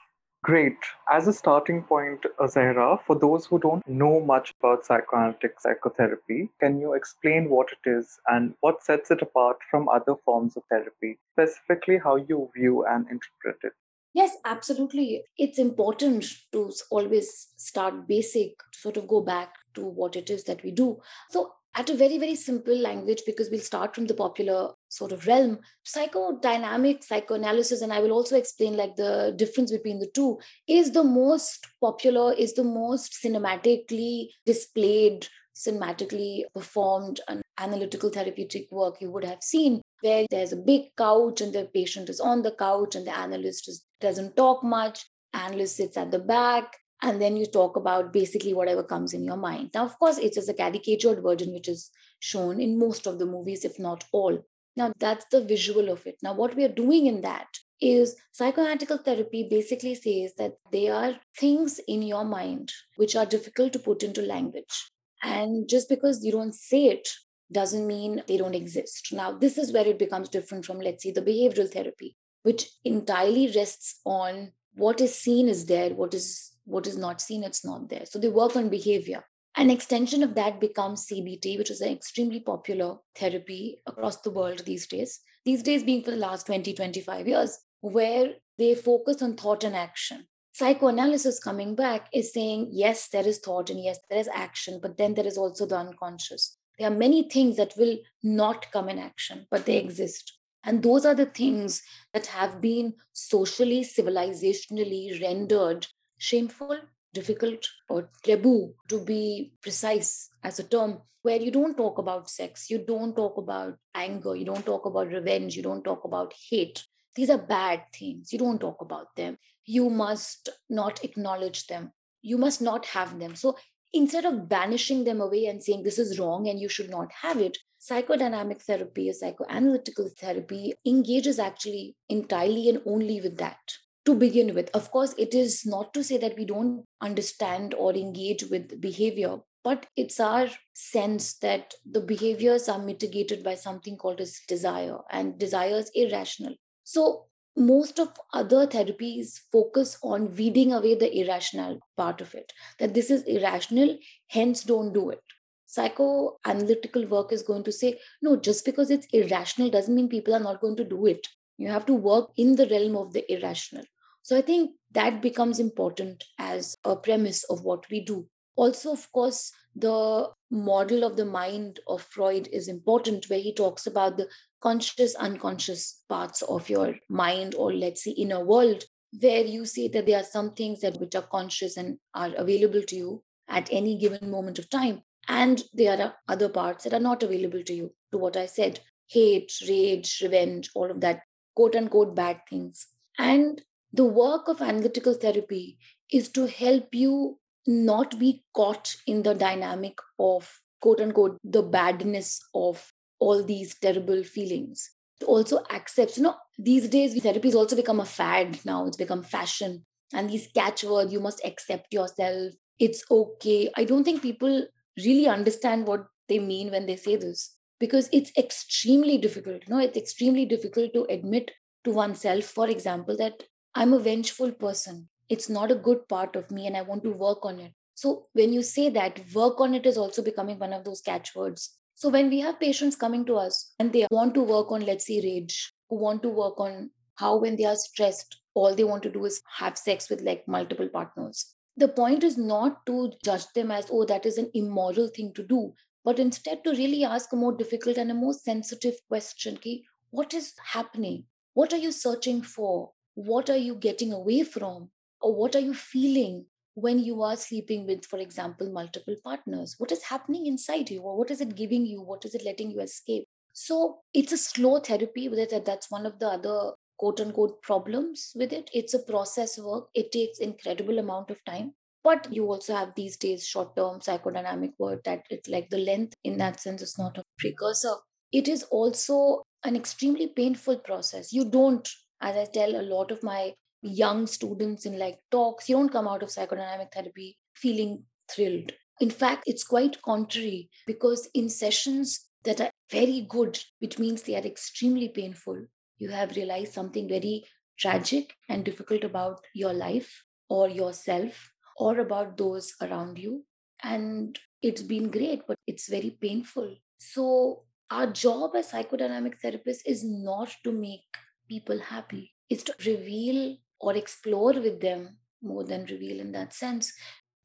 Great. 0.43 0.77
As 1.11 1.27
a 1.27 1.33
starting 1.33 1.83
point, 1.83 2.25
uh, 2.39 2.47
Zehra, 2.47 2.99
for 3.05 3.15
those 3.15 3.45
who 3.45 3.59
don't 3.59 3.87
know 3.87 4.19
much 4.19 4.55
about 4.59 4.83
psychoanalytic 4.83 5.59
psychotherapy, 5.59 6.49
can 6.59 6.79
you 6.79 6.93
explain 6.93 7.47
what 7.47 7.67
it 7.71 7.87
is 7.87 8.19
and 8.25 8.55
what 8.61 8.83
sets 8.83 9.11
it 9.11 9.21
apart 9.21 9.57
from 9.69 9.87
other 9.87 10.15
forms 10.25 10.57
of 10.57 10.63
therapy, 10.67 11.19
specifically 11.33 11.99
how 11.99 12.15
you 12.15 12.49
view 12.55 12.83
and 12.85 13.05
interpret 13.09 13.57
it? 13.63 13.73
Yes, 14.15 14.35
absolutely. 14.43 15.23
It's 15.37 15.59
important 15.59 16.25
to 16.53 16.71
always 16.89 17.49
start 17.57 18.07
basic, 18.07 18.53
sort 18.73 18.97
of 18.97 19.07
go 19.07 19.21
back 19.21 19.53
to 19.75 19.85
what 19.85 20.15
it 20.15 20.31
is 20.31 20.43
that 20.45 20.63
we 20.63 20.71
do. 20.71 20.99
So, 21.29 21.53
at 21.75 21.89
a 21.89 21.95
very, 21.95 22.17
very 22.17 22.35
simple 22.35 22.75
language, 22.75 23.21
because 23.25 23.49
we'll 23.49 23.61
start 23.61 23.95
from 23.95 24.07
the 24.07 24.13
popular 24.15 24.71
sort 24.91 25.13
of 25.13 25.25
realm, 25.25 25.59
psychodynamic 25.85 27.01
psychoanalysis, 27.03 27.81
and 27.81 27.93
I 27.93 28.01
will 28.01 28.11
also 28.11 28.37
explain 28.37 28.75
like 28.75 28.97
the 28.97 29.33
difference 29.37 29.71
between 29.71 29.99
the 29.99 30.11
two, 30.13 30.37
is 30.67 30.91
the 30.91 31.03
most 31.03 31.65
popular, 31.79 32.33
is 32.33 32.53
the 32.53 32.65
most 32.65 33.17
cinematically 33.23 34.27
displayed, 34.45 35.27
cinematically 35.55 36.43
performed, 36.53 37.21
and 37.29 37.41
analytical 37.57 38.09
therapeutic 38.09 38.67
work 38.69 38.97
you 38.99 39.09
would 39.11 39.23
have 39.23 39.41
seen, 39.41 39.81
where 40.01 40.25
there's 40.29 40.51
a 40.51 40.57
big 40.57 40.93
couch 40.97 41.39
and 41.39 41.53
the 41.53 41.69
patient 41.73 42.09
is 42.09 42.19
on 42.19 42.41
the 42.41 42.51
couch 42.51 42.95
and 42.95 43.07
the 43.07 43.17
analyst 43.17 43.69
is, 43.69 43.85
doesn't 44.01 44.35
talk 44.35 44.61
much, 44.61 45.05
analyst 45.33 45.77
sits 45.77 45.95
at 45.95 46.11
the 46.11 46.19
back 46.19 46.75
and 47.01 47.21
then 47.21 47.37
you 47.37 47.45
talk 47.45 47.77
about 47.77 48.13
basically 48.13 48.53
whatever 48.53 48.83
comes 48.83 49.13
in 49.13 49.23
your 49.23 49.37
mind. 49.37 49.71
Now, 49.73 49.85
of 49.85 49.97
course, 49.97 50.17
it 50.17 50.37
is 50.37 50.49
a 50.49 50.53
caricatured 50.53 51.23
version 51.23 51.53
which 51.53 51.67
is 51.67 51.89
shown 52.19 52.59
in 52.59 52.77
most 52.77 53.07
of 53.07 53.19
the 53.19 53.25
movies, 53.25 53.65
if 53.65 53.79
not 53.79 54.03
all. 54.11 54.43
Now, 54.75 54.93
that's 54.99 55.25
the 55.31 55.43
visual 55.43 55.89
of 55.89 56.05
it. 56.05 56.17
Now, 56.23 56.33
what 56.33 56.55
we 56.55 56.63
are 56.63 56.73
doing 56.73 57.07
in 57.07 57.21
that 57.21 57.47
is 57.81 58.15
psychoanalytical 58.39 59.03
therapy 59.03 59.47
basically 59.49 59.95
says 59.95 60.33
that 60.37 60.53
there 60.71 60.93
are 60.93 61.15
things 61.37 61.79
in 61.87 62.01
your 62.01 62.23
mind 62.23 62.71
which 62.95 63.15
are 63.15 63.25
difficult 63.25 63.73
to 63.73 63.79
put 63.79 64.03
into 64.03 64.21
language. 64.21 64.91
And 65.23 65.67
just 65.67 65.89
because 65.89 66.23
you 66.23 66.31
don't 66.31 66.55
say 66.55 66.85
it 66.85 67.09
doesn't 67.51 67.85
mean 67.85 68.23
they 68.27 68.37
don't 68.37 68.55
exist. 68.55 69.09
Now, 69.11 69.31
this 69.31 69.57
is 69.57 69.73
where 69.73 69.85
it 69.85 69.99
becomes 69.99 70.29
different 70.29 70.65
from, 70.65 70.79
let's 70.79 71.03
say, 71.03 71.11
the 71.11 71.21
behavioral 71.21 71.71
therapy, 71.71 72.15
which 72.43 72.69
entirely 72.85 73.51
rests 73.55 73.99
on 74.05 74.51
what 74.75 75.01
is 75.01 75.13
seen 75.13 75.49
is 75.49 75.65
there, 75.65 75.89
what 75.89 76.13
is 76.13 76.51
what 76.65 76.87
is 76.87 76.97
not 76.97 77.19
seen, 77.19 77.43
it's 77.43 77.65
not 77.65 77.89
there. 77.89 78.05
So 78.05 78.19
they 78.19 78.29
work 78.29 78.55
on 78.55 78.69
behavior. 78.69 79.23
An 79.57 79.69
extension 79.69 80.23
of 80.23 80.35
that 80.35 80.59
becomes 80.61 81.07
CBT, 81.07 81.57
which 81.57 81.71
is 81.71 81.81
an 81.81 81.91
extremely 81.91 82.39
popular 82.39 82.97
therapy 83.15 83.81
across 83.85 84.17
the 84.21 84.31
world 84.31 84.59
these 84.65 84.87
days. 84.87 85.19
These 85.43 85.63
days, 85.63 85.83
being 85.83 86.03
for 86.03 86.11
the 86.11 86.17
last 86.17 86.45
20, 86.45 86.73
25 86.73 87.27
years, 87.27 87.57
where 87.81 88.35
they 88.57 88.75
focus 88.75 89.21
on 89.21 89.35
thought 89.35 89.63
and 89.63 89.75
action. 89.75 90.27
Psychoanalysis 90.53 91.39
coming 91.39 91.75
back 91.75 92.07
is 92.13 92.33
saying, 92.33 92.69
yes, 92.71 93.09
there 93.09 93.27
is 93.27 93.39
thought 93.39 93.69
and 93.69 93.83
yes, 93.83 93.99
there 94.09 94.19
is 94.19 94.29
action, 94.33 94.79
but 94.81 94.97
then 94.97 95.13
there 95.13 95.27
is 95.27 95.37
also 95.37 95.65
the 95.65 95.77
unconscious. 95.77 96.57
There 96.77 96.91
are 96.91 96.95
many 96.95 97.29
things 97.29 97.57
that 97.57 97.73
will 97.77 97.97
not 98.23 98.71
come 98.71 98.89
in 98.89 98.99
action, 98.99 99.47
but 99.49 99.65
they 99.65 99.77
exist. 99.77 100.33
And 100.63 100.83
those 100.83 101.05
are 101.05 101.15
the 101.15 101.25
things 101.25 101.81
that 102.13 102.27
have 102.27 102.61
been 102.61 102.93
socially, 103.13 103.81
civilizationally 103.81 105.21
rendered 105.21 105.87
shameful, 106.17 106.77
difficult, 107.13 107.67
or 107.89 108.09
taboo 108.23 108.73
to 108.87 109.03
be 109.03 109.53
precise 109.61 110.29
as 110.43 110.59
a 110.59 110.63
term, 110.63 110.99
where 111.21 111.39
you 111.39 111.51
don't 111.51 111.77
talk 111.77 111.97
about 111.97 112.29
sex, 112.29 112.69
you 112.69 112.79
don't 112.79 113.15
talk 113.15 113.37
about 113.37 113.75
anger, 113.93 114.35
you 114.35 114.45
don't 114.45 114.65
talk 114.65 114.85
about 114.85 115.07
revenge, 115.07 115.55
you 115.55 115.63
don't 115.63 115.83
talk 115.83 116.03
about 116.03 116.33
hate. 116.49 116.83
These 117.15 117.29
are 117.29 117.37
bad 117.37 117.83
things. 117.93 118.31
You 118.31 118.39
don't 118.39 118.59
talk 118.59 118.81
about 118.81 119.15
them. 119.15 119.37
You 119.65 119.89
must 119.89 120.49
not 120.69 121.03
acknowledge 121.03 121.67
them. 121.67 121.91
You 122.21 122.37
must 122.37 122.61
not 122.61 122.85
have 122.87 123.19
them. 123.19 123.35
So 123.35 123.57
instead 123.93 124.25
of 124.25 124.47
banishing 124.47 125.03
them 125.03 125.19
away 125.19 125.45
and 125.45 125.61
saying 125.61 125.83
this 125.83 125.99
is 125.99 126.17
wrong 126.19 126.47
and 126.47 126.59
you 126.59 126.69
should 126.69 126.89
not 126.89 127.11
have 127.11 127.37
it, 127.37 127.57
psychodynamic 127.79 128.61
therapy 128.61 129.09
or 129.09 129.13
psychoanalytical 129.13 130.15
therapy 130.17 130.73
engages 130.85 131.39
actually 131.39 131.95
entirely 132.09 132.69
and 132.69 132.81
only 132.85 133.19
with 133.19 133.37
that 133.37 133.59
to 134.05 134.15
begin 134.15 134.53
with. 134.55 134.69
Of 134.73 134.91
course, 134.91 135.13
it 135.17 135.33
is 135.33 135.65
not 135.65 135.93
to 135.93 136.03
say 136.03 136.17
that 136.17 136.37
we 136.37 136.45
don't 136.45 136.85
understand 137.01 137.73
or 137.73 137.93
engage 137.93 138.43
with 138.45 138.81
behavior, 138.81 139.37
but 139.63 139.85
it's 139.95 140.19
our 140.19 140.49
sense 140.73 141.37
that 141.39 141.73
the 141.89 142.01
behaviors 142.01 142.67
are 142.67 142.79
mitigated 142.79 143.43
by 143.43 143.55
something 143.55 143.97
called 143.97 144.21
as 144.21 144.39
desire, 144.47 144.97
and 145.11 145.37
desire 145.37 145.75
is 145.75 145.91
irrational. 145.93 146.55
So 146.83 147.25
most 147.55 147.99
of 147.99 148.13
other 148.33 148.65
therapies 148.65 149.41
focus 149.51 149.97
on 150.01 150.33
weeding 150.35 150.71
away 150.71 150.95
the 150.95 151.19
irrational 151.19 151.79
part 151.97 152.21
of 152.21 152.33
it 152.33 152.53
that 152.79 152.93
this 152.93 153.11
is 153.11 153.23
irrational 153.23 153.97
hence 154.29 154.63
don't 154.63 154.93
do 154.93 155.09
it 155.09 155.19
psychoanalytical 155.67 157.07
work 157.09 157.33
is 157.33 157.43
going 157.43 157.63
to 157.63 157.71
say 157.71 157.99
no 158.21 158.37
just 158.37 158.63
because 158.63 158.89
it's 158.89 159.07
irrational 159.11 159.69
doesn't 159.69 159.95
mean 159.95 160.07
people 160.07 160.33
are 160.33 160.39
not 160.39 160.61
going 160.61 160.77
to 160.77 160.85
do 160.85 161.05
it 161.05 161.27
you 161.57 161.67
have 161.67 161.85
to 161.85 161.93
work 161.93 162.29
in 162.37 162.55
the 162.55 162.67
realm 162.67 162.95
of 162.95 163.11
the 163.11 163.29
irrational 163.31 163.83
so 164.21 164.37
i 164.37 164.41
think 164.41 164.71
that 164.91 165.21
becomes 165.21 165.59
important 165.59 166.23
as 166.37 166.77
a 166.83 166.95
premise 166.95 167.43
of 167.45 167.63
what 167.63 167.89
we 167.89 168.01
do. 168.01 168.27
Also 168.57 168.91
of 168.91 169.09
course 169.13 169.51
the 169.73 170.29
model 170.51 171.05
of 171.05 171.15
the 171.15 171.25
mind 171.25 171.79
of 171.87 172.01
freud 172.01 172.49
is 172.51 172.67
important 172.67 173.29
where 173.29 173.39
he 173.39 173.53
talks 173.53 173.87
about 173.87 174.17
the 174.17 174.27
conscious 174.61 175.15
unconscious 175.15 176.03
parts 176.09 176.41
of 176.41 176.69
your 176.69 176.95
mind 177.09 177.55
or 177.55 177.73
let's 177.73 178.03
say 178.03 178.11
inner 178.11 178.43
world 178.43 178.83
where 179.21 179.45
you 179.45 179.65
say 179.65 179.87
that 179.87 180.05
there 180.05 180.19
are 180.19 180.23
some 180.23 180.51
things 180.51 180.81
that 180.81 180.99
which 180.99 181.15
are 181.15 181.27
conscious 181.37 181.77
and 181.77 181.97
are 182.13 182.33
available 182.35 182.81
to 182.81 182.95
you 182.95 183.23
at 183.47 183.69
any 183.71 183.97
given 183.97 184.29
moment 184.29 184.59
of 184.59 184.69
time 184.69 185.01
and 185.29 185.63
there 185.73 185.97
are 185.97 186.13
other 186.27 186.49
parts 186.49 186.83
that 186.83 186.93
are 186.93 187.07
not 187.07 187.23
available 187.23 187.63
to 187.63 187.73
you 187.73 187.93
to 188.11 188.17
what 188.17 188.35
i 188.35 188.45
said 188.45 188.79
hate 189.07 189.53
rage 189.69 190.19
revenge 190.21 190.69
all 190.75 190.91
of 190.91 191.01
that 191.01 191.21
quote 191.55 191.75
unquote 191.75 192.15
bad 192.15 192.41
things. 192.49 192.87
And 193.17 193.61
the 193.93 194.05
work 194.05 194.47
of 194.47 194.61
analytical 194.61 195.13
therapy 195.13 195.77
is 196.11 196.29
to 196.29 196.47
help 196.47 196.93
you 196.93 197.37
not 197.67 198.17
be 198.19 198.43
caught 198.53 198.95
in 199.05 199.23
the 199.23 199.33
dynamic 199.33 199.97
of 200.19 200.59
quote 200.81 200.99
unquote 200.99 201.37
the 201.43 201.61
badness 201.61 202.39
of 202.55 202.91
all 203.19 203.43
these 203.43 203.77
terrible 203.79 204.23
feelings. 204.23 204.89
To 205.19 205.27
also 205.27 205.63
accept 205.69 206.17
you 206.17 206.23
know 206.23 206.35
these 206.57 206.89
days 206.89 207.21
therapy 207.21 207.49
has 207.49 207.55
also 207.55 207.75
become 207.75 207.99
a 207.99 208.05
fad 208.05 208.59
now. 208.65 208.85
It's 208.85 208.97
become 208.97 209.23
fashion. 209.23 209.85
And 210.13 210.29
these 210.29 210.49
catchwords 210.53 211.13
you 211.13 211.19
must 211.19 211.41
accept 211.45 211.93
yourself. 211.93 212.53
It's 212.79 213.03
okay. 213.09 213.69
I 213.77 213.83
don't 213.83 214.03
think 214.03 214.21
people 214.21 214.65
really 214.97 215.27
understand 215.27 215.87
what 215.87 216.05
they 216.27 216.39
mean 216.39 216.71
when 216.71 216.85
they 216.85 216.95
say 216.95 217.15
this 217.15 217.55
because 217.79 218.09
it's 218.13 218.31
extremely 218.37 219.17
difficult 219.17 219.63
you 219.67 219.73
know 219.73 219.81
it's 219.81 219.97
extremely 219.97 220.45
difficult 220.45 220.93
to 220.93 221.05
admit 221.09 221.51
to 221.83 221.91
oneself 221.91 222.45
for 222.45 222.69
example 222.69 223.17
that 223.17 223.43
i'm 223.75 223.93
a 223.93 223.99
vengeful 223.99 224.51
person 224.51 225.07
it's 225.29 225.49
not 225.49 225.71
a 225.71 225.83
good 225.89 226.07
part 226.07 226.35
of 226.35 226.49
me 226.51 226.67
and 226.67 226.77
i 226.77 226.81
want 226.81 227.03
to 227.03 227.11
work 227.11 227.45
on 227.45 227.59
it 227.59 227.73
so 227.95 228.27
when 228.33 228.51
you 228.53 228.63
say 228.63 228.89
that 228.89 229.21
work 229.33 229.59
on 229.59 229.73
it 229.73 229.85
is 229.85 229.97
also 229.97 230.23
becoming 230.23 230.59
one 230.59 230.73
of 230.73 230.83
those 230.83 231.01
catchwords 231.01 231.77
so 232.01 232.09
when 232.09 232.31
we 232.31 232.39
have 232.39 232.59
patients 232.59 232.95
coming 232.95 233.25
to 233.25 233.35
us 233.35 233.73
and 233.77 233.93
they 233.93 234.07
want 234.09 234.33
to 234.33 234.41
work 234.41 234.71
on, 234.71 234.83
let's 234.83 235.05
say, 235.05 235.21
rage, 235.21 235.71
who 235.87 235.97
want 235.97 236.23
to 236.23 236.29
work 236.29 236.59
on 236.59 236.89
how 237.17 237.37
when 237.37 237.55
they 237.55 237.65
are 237.65 237.75
stressed, 237.75 238.41
all 238.55 238.73
they 238.75 238.83
want 238.83 239.03
to 239.03 239.11
do 239.11 239.25
is 239.25 239.39
have 239.57 239.77
sex 239.77 240.09
with 240.09 240.21
like 240.21 240.47
multiple 240.47 240.89
partners. 240.89 241.53
The 241.77 241.87
point 241.87 242.23
is 242.23 242.39
not 242.39 242.87
to 242.87 243.11
judge 243.23 243.45
them 243.53 243.69
as, 243.69 243.87
oh, 243.91 244.05
that 244.05 244.25
is 244.25 244.39
an 244.39 244.49
immoral 244.55 245.09
thing 245.09 245.31
to 245.35 245.43
do, 245.43 245.75
but 246.03 246.17
instead 246.17 246.63
to 246.63 246.71
really 246.71 247.03
ask 247.03 247.31
a 247.33 247.35
more 247.35 247.55
difficult 247.55 247.97
and 247.97 248.09
a 248.09 248.15
more 248.15 248.33
sensitive 248.33 248.95
question. 249.07 249.57
Okay, 249.57 249.83
what 250.09 250.33
is 250.33 250.53
happening? 250.73 251.25
What 251.53 251.71
are 251.71 251.77
you 251.77 251.91
searching 251.91 252.41
for? 252.41 252.93
What 253.15 253.49
are 253.49 253.57
you 253.57 253.75
getting 253.75 254.13
away 254.13 254.43
from? 254.43 254.91
Or 255.21 255.35
what 255.35 255.55
are 255.55 255.59
you 255.59 255.73
feeling? 255.73 256.45
when 256.75 256.99
you 256.99 257.21
are 257.21 257.35
sleeping 257.35 257.85
with, 257.85 258.05
for 258.05 258.17
example, 258.19 258.71
multiple 258.71 259.15
partners? 259.23 259.75
What 259.77 259.91
is 259.91 260.03
happening 260.03 260.45
inside 260.45 260.89
you? 260.89 261.01
Or 261.01 261.17
what 261.17 261.31
is 261.31 261.41
it 261.41 261.55
giving 261.55 261.85
you? 261.85 262.01
What 262.01 262.25
is 262.25 262.33
it 262.33 262.45
letting 262.45 262.71
you 262.71 262.79
escape? 262.79 263.25
So 263.53 263.99
it's 264.13 264.31
a 264.31 264.37
slow 264.37 264.79
therapy 264.79 265.27
with 265.27 265.39
it. 265.39 265.65
That's 265.65 265.91
one 265.91 266.05
of 266.05 266.19
the 266.19 266.27
other 266.27 266.73
quote 266.97 267.19
unquote 267.19 267.61
problems 267.61 268.31
with 268.35 268.53
it. 268.53 268.69
It's 268.73 268.93
a 268.93 269.03
process 269.03 269.57
work. 269.57 269.89
It 269.93 270.11
takes 270.11 270.39
incredible 270.39 270.99
amount 270.99 271.29
of 271.29 271.43
time. 271.45 271.73
But 272.03 272.31
you 272.33 272.45
also 272.45 272.73
have 272.73 272.95
these 272.95 273.17
days 273.17 273.45
short 273.45 273.75
term 273.75 273.99
psychodynamic 273.99 274.71
work 274.79 275.03
that 275.03 275.23
it's 275.29 275.49
like 275.49 275.69
the 275.69 275.77
length 275.77 276.15
in 276.23 276.37
that 276.37 276.59
sense 276.59 276.81
is 276.81 276.97
not 276.97 277.17
a 277.17 277.23
precursor. 277.37 277.93
It 278.31 278.47
is 278.47 278.63
also 278.63 279.43
an 279.63 279.75
extremely 279.75 280.27
painful 280.27 280.79
process. 280.79 281.31
You 281.31 281.45
don't, 281.45 281.87
as 282.21 282.37
I 282.37 282.45
tell 282.45 282.75
a 282.75 282.83
lot 282.83 283.11
of 283.11 283.23
my 283.23 283.53
young 283.81 284.27
students 284.27 284.85
in 284.85 284.97
like 284.99 285.19
talks, 285.31 285.67
you 285.67 285.75
don't 285.75 285.91
come 285.91 286.07
out 286.07 286.23
of 286.23 286.29
psychodynamic 286.29 286.91
therapy 286.93 287.37
feeling 287.55 288.03
thrilled. 288.29 288.71
In 288.99 289.09
fact, 289.09 289.43
it's 289.47 289.63
quite 289.63 290.01
contrary 290.01 290.69
because 290.85 291.27
in 291.33 291.49
sessions 291.49 292.27
that 292.43 292.61
are 292.61 292.69
very 292.91 293.25
good, 293.27 293.59
which 293.79 293.97
means 293.97 294.21
they 294.21 294.35
are 294.35 294.45
extremely 294.45 295.09
painful, 295.09 295.65
you 295.97 296.09
have 296.09 296.35
realized 296.35 296.73
something 296.73 297.07
very 297.07 297.43
tragic 297.77 298.33
and 298.49 298.63
difficult 298.63 299.03
about 299.03 299.41
your 299.53 299.73
life 299.73 300.23
or 300.49 300.69
yourself 300.69 301.51
or 301.77 301.99
about 301.99 302.37
those 302.37 302.73
around 302.81 303.17
you. 303.17 303.43
And 303.83 304.37
it's 304.61 304.83
been 304.83 305.09
great, 305.09 305.41
but 305.47 305.57
it's 305.65 305.89
very 305.89 306.11
painful. 306.21 306.75
So, 306.99 307.63
our 307.89 308.07
job 308.07 308.55
as 308.55 308.71
psychodynamic 308.71 309.35
therapists 309.43 309.81
is 309.85 310.03
not 310.03 310.53
to 310.63 310.71
make 310.71 311.17
people 311.51 311.79
happy, 311.79 312.33
is 312.49 312.63
to 312.63 312.73
reveal 312.85 313.57
or 313.79 313.95
explore 313.95 314.53
with 314.53 314.79
them 314.81 315.17
more 315.43 315.63
than 315.63 315.91
reveal 315.95 316.19
in 316.19 316.31
that 316.31 316.53
sense 316.53 316.93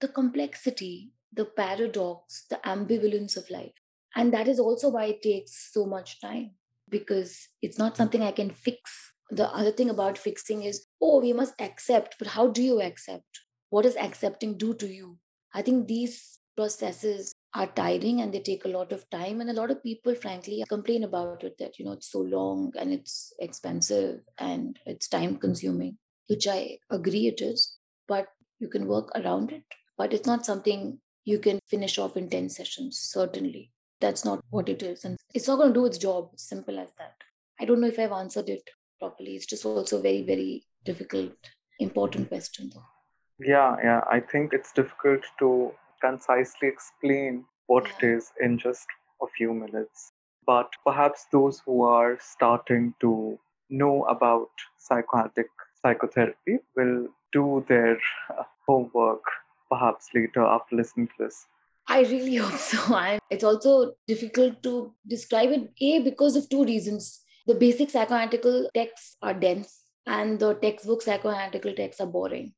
the 0.01 0.09
complexity, 0.09 1.11
the 1.33 1.47
paradox, 1.47 2.45
the 2.51 2.61
ambivalence 2.67 3.37
of 3.37 3.49
life. 3.49 3.73
And 4.15 4.33
that 4.35 4.47
is 4.47 4.61
also 4.61 4.91
why 4.91 5.05
it 5.07 5.23
takes 5.23 5.73
so 5.73 5.87
much 5.87 6.21
time 6.21 6.51
because 6.91 7.49
it's 7.63 7.79
not 7.79 7.97
something 7.97 8.23
I 8.23 8.33
can 8.33 8.51
fix. 8.51 8.93
The 9.31 9.49
other 9.49 9.73
thing 9.73 9.91
about 9.91 10.19
fixing 10.19 10.63
is, 10.65 10.87
oh, 11.01 11.21
we 11.21 11.33
must 11.33 11.55
accept, 11.61 12.17
but 12.19 12.29
how 12.29 12.49
do 12.49 12.63
you 12.63 12.83
accept? 12.83 13.41
What 13.71 13.83
does 13.83 13.97
accepting 13.97 14.59
do 14.59 14.75
to 14.75 14.87
you? 14.87 15.19
I 15.55 15.63
think 15.63 15.89
these 15.89 16.39
processes 16.57 17.33
are 17.57 17.67
tiring 17.67 18.21
and 18.21 18.33
they 18.33 18.41
take 18.41 18.65
a 18.65 18.75
lot 18.77 18.93
of 18.93 19.09
time. 19.11 19.41
And 19.41 19.51
a 19.51 19.59
lot 19.61 19.71
of 19.71 19.83
people, 19.83 20.15
frankly, 20.15 20.65
complain 20.69 21.05
about 21.05 21.43
it 21.43 21.57
that, 21.59 21.79
you 21.79 21.85
know, 21.85 21.93
it's 21.93 22.11
so 22.11 22.21
long 22.21 22.73
and 22.79 22.93
it's 22.93 23.33
expensive 23.39 24.21
and 24.39 24.79
it's 24.87 25.09
time 25.09 25.37
consuming 25.37 25.97
which 26.29 26.47
I 26.47 26.79
agree 26.91 27.27
it 27.27 27.41
is, 27.41 27.77
but 28.09 28.29
you 28.59 28.69
can 28.69 28.87
work 28.87 29.11
around 29.15 29.53
it. 29.53 29.65
But 29.97 30.13
it's 30.13 30.27
not 30.27 30.47
something 30.47 30.99
you 31.25 31.39
can 31.39 31.59
finish 31.67 31.99
off 31.99 32.17
in 32.17 32.29
10 32.29 32.49
sessions, 32.51 32.99
certainly. 32.99 33.73
That's 34.01 34.25
not 34.25 34.41
what 34.51 34.69
it 34.69 34.83
is. 34.83 35.05
And 35.05 35.17
it's 35.35 35.49
not 35.49 35.57
going 35.57 35.73
to 35.73 35.81
do 35.81 35.87
its 35.87 35.99
job, 35.99 36.31
simple 36.37 36.79
as 36.79 36.93
that. 36.99 37.15
I 37.61 37.65
don't 37.65 37.81
know 37.81 37.89
if 37.89 37.99
I've 37.99 38.13
answered 38.13 38.49
it 38.49 38.69
properly. 38.99 39.37
It's 39.37 39.47
just 39.47 39.65
also 39.65 40.03
very, 40.03 40.23
very 40.23 40.65
difficult, 40.85 41.33
important 41.81 42.29
question, 42.29 42.71
though. 42.75 42.85
Yeah, 43.39 43.77
yeah. 43.83 44.01
I 44.11 44.21
think 44.21 44.53
it's 44.53 44.73
difficult 44.73 45.21
to 45.39 45.73
concisely 46.01 46.69
explain 46.69 47.45
what 47.67 47.87
it 47.87 48.07
is 48.07 48.33
in 48.41 48.59
just 48.59 48.87
a 49.23 49.27
few 49.37 49.53
minutes. 49.53 50.13
But 50.47 50.71
perhaps 50.85 51.27
those 51.33 51.61
who 51.65 51.83
are 51.83 52.19
starting 52.21 52.95
to 53.01 53.39
know 53.69 54.05
about 54.05 54.51
psychoanalytic 54.79 55.49
psychotherapy 55.83 56.59
will 56.77 57.09
do 57.33 57.65
their 57.69 57.99
uh, 58.31 58.45
homework 58.67 59.23
perhaps 59.71 60.09
later 60.15 60.45
after 60.45 60.77
listening 60.77 61.09
to 61.09 61.25
this. 61.25 61.47
I 61.89 62.01
really 62.03 62.37
hope 62.45 62.59
so. 62.59 63.19
it's 63.31 63.45
also 63.45 63.93
difficult 64.07 64.63
to 64.63 64.93
describe 65.07 65.51
it, 65.51 65.71
A, 65.81 66.01
because 66.01 66.37
of 66.37 66.49
two 66.49 66.65
reasons. 66.65 67.23
The 67.47 67.55
basic 67.55 67.91
psychoanalytical 67.91 68.67
texts 68.75 69.17
are 69.23 69.35
dense, 69.35 69.83
and 70.07 70.39
the 70.39 70.55
textbook 70.55 71.05
psychoanalytical 71.05 71.77
texts 71.77 72.01
are 72.01 72.07
boring. 72.07 72.55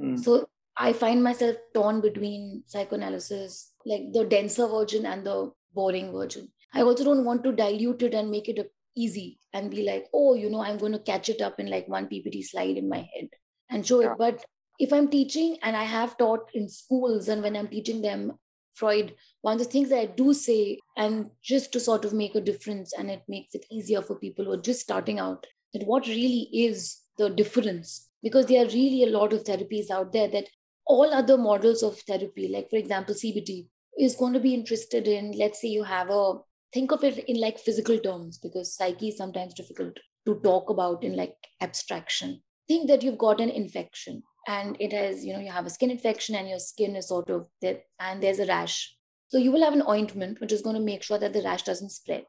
Mm. 0.00 0.18
So 0.22 0.48
I 0.78 0.92
find 0.92 1.22
myself 1.22 1.56
torn 1.74 2.00
between 2.00 2.62
psychoanalysis, 2.66 3.72
like 3.84 4.12
the 4.12 4.24
denser 4.24 4.68
version 4.68 5.06
and 5.06 5.26
the 5.26 5.50
boring 5.74 6.12
version. 6.12 6.48
I 6.72 6.82
also 6.82 7.04
don't 7.04 7.24
want 7.24 7.42
to 7.44 7.52
dilute 7.52 8.02
it 8.02 8.14
and 8.14 8.30
make 8.30 8.48
it 8.48 8.72
easy 8.96 9.40
and 9.52 9.70
be 9.70 9.82
like, 9.82 10.06
oh, 10.14 10.34
you 10.34 10.50
know, 10.50 10.62
I'm 10.62 10.78
going 10.78 10.92
to 10.92 10.98
catch 10.98 11.28
it 11.28 11.40
up 11.40 11.58
in 11.58 11.68
like 11.68 11.88
one 11.88 12.06
PPT 12.06 12.44
slide 12.44 12.76
in 12.76 12.88
my 12.88 13.08
head 13.14 13.28
and 13.70 13.86
show 13.86 14.00
yeah. 14.00 14.12
it. 14.12 14.18
But 14.18 14.44
if 14.78 14.92
I'm 14.92 15.08
teaching 15.08 15.58
and 15.62 15.76
I 15.76 15.84
have 15.84 16.16
taught 16.16 16.50
in 16.54 16.68
schools 16.68 17.28
and 17.28 17.42
when 17.42 17.56
I'm 17.56 17.68
teaching 17.68 18.02
them 18.02 18.38
Freud, 18.74 19.14
one 19.40 19.54
of 19.54 19.58
the 19.58 19.64
things 19.64 19.88
that 19.88 19.98
I 19.98 20.06
do 20.06 20.32
say, 20.32 20.78
and 20.96 21.30
just 21.42 21.72
to 21.72 21.80
sort 21.80 22.04
of 22.04 22.12
make 22.12 22.36
a 22.36 22.40
difference, 22.40 22.92
and 22.96 23.10
it 23.10 23.22
makes 23.26 23.54
it 23.54 23.66
easier 23.72 24.02
for 24.02 24.14
people 24.14 24.44
who 24.44 24.52
are 24.52 24.62
just 24.62 24.80
starting 24.80 25.18
out, 25.18 25.44
that 25.74 25.84
what 25.84 26.06
really 26.06 26.48
is 26.52 27.00
the 27.16 27.28
difference? 27.28 28.08
Because 28.22 28.46
there 28.46 28.64
are 28.64 28.68
really 28.68 29.02
a 29.02 29.10
lot 29.10 29.32
of 29.32 29.42
therapies 29.42 29.90
out 29.90 30.12
there 30.12 30.28
that 30.28 30.48
all 30.88 31.12
other 31.12 31.36
models 31.36 31.82
of 31.82 31.98
therapy, 32.00 32.48
like 32.48 32.70
for 32.70 32.76
example, 32.76 33.14
CBT, 33.14 33.68
is 33.98 34.16
going 34.16 34.32
to 34.32 34.40
be 34.40 34.54
interested 34.54 35.06
in, 35.06 35.32
let's 35.32 35.60
say 35.60 35.68
you 35.68 35.84
have 35.84 36.08
a 36.10 36.34
think 36.72 36.92
of 36.92 37.04
it 37.04 37.18
in 37.28 37.40
like 37.40 37.58
physical 37.58 37.98
terms 37.98 38.38
because 38.38 38.74
psyche 38.74 39.08
is 39.08 39.16
sometimes 39.16 39.54
difficult 39.54 39.98
to 40.26 40.34
talk 40.42 40.70
about 40.70 41.04
in 41.04 41.16
like 41.16 41.34
abstraction. 41.60 42.42
Think 42.66 42.88
that 42.88 43.02
you've 43.02 43.18
got 43.18 43.40
an 43.40 43.48
infection 43.48 44.22
and 44.46 44.76
it 44.78 44.92
has 44.92 45.24
you 45.24 45.32
know 45.32 45.40
you 45.40 45.50
have 45.50 45.66
a 45.66 45.70
skin 45.70 45.90
infection 45.90 46.34
and 46.34 46.48
your 46.48 46.58
skin 46.58 46.96
is 46.96 47.08
sort 47.08 47.30
of 47.30 47.48
there 47.62 47.80
and 48.00 48.22
there's 48.22 48.38
a 48.38 48.46
rash. 48.46 48.94
So 49.28 49.38
you 49.38 49.52
will 49.52 49.64
have 49.64 49.74
an 49.74 49.88
ointment 49.88 50.40
which 50.40 50.52
is 50.52 50.62
going 50.62 50.76
to 50.76 50.82
make 50.82 51.02
sure 51.02 51.18
that 51.18 51.32
the 51.32 51.42
rash 51.42 51.62
doesn't 51.62 51.90
spread. 51.90 52.24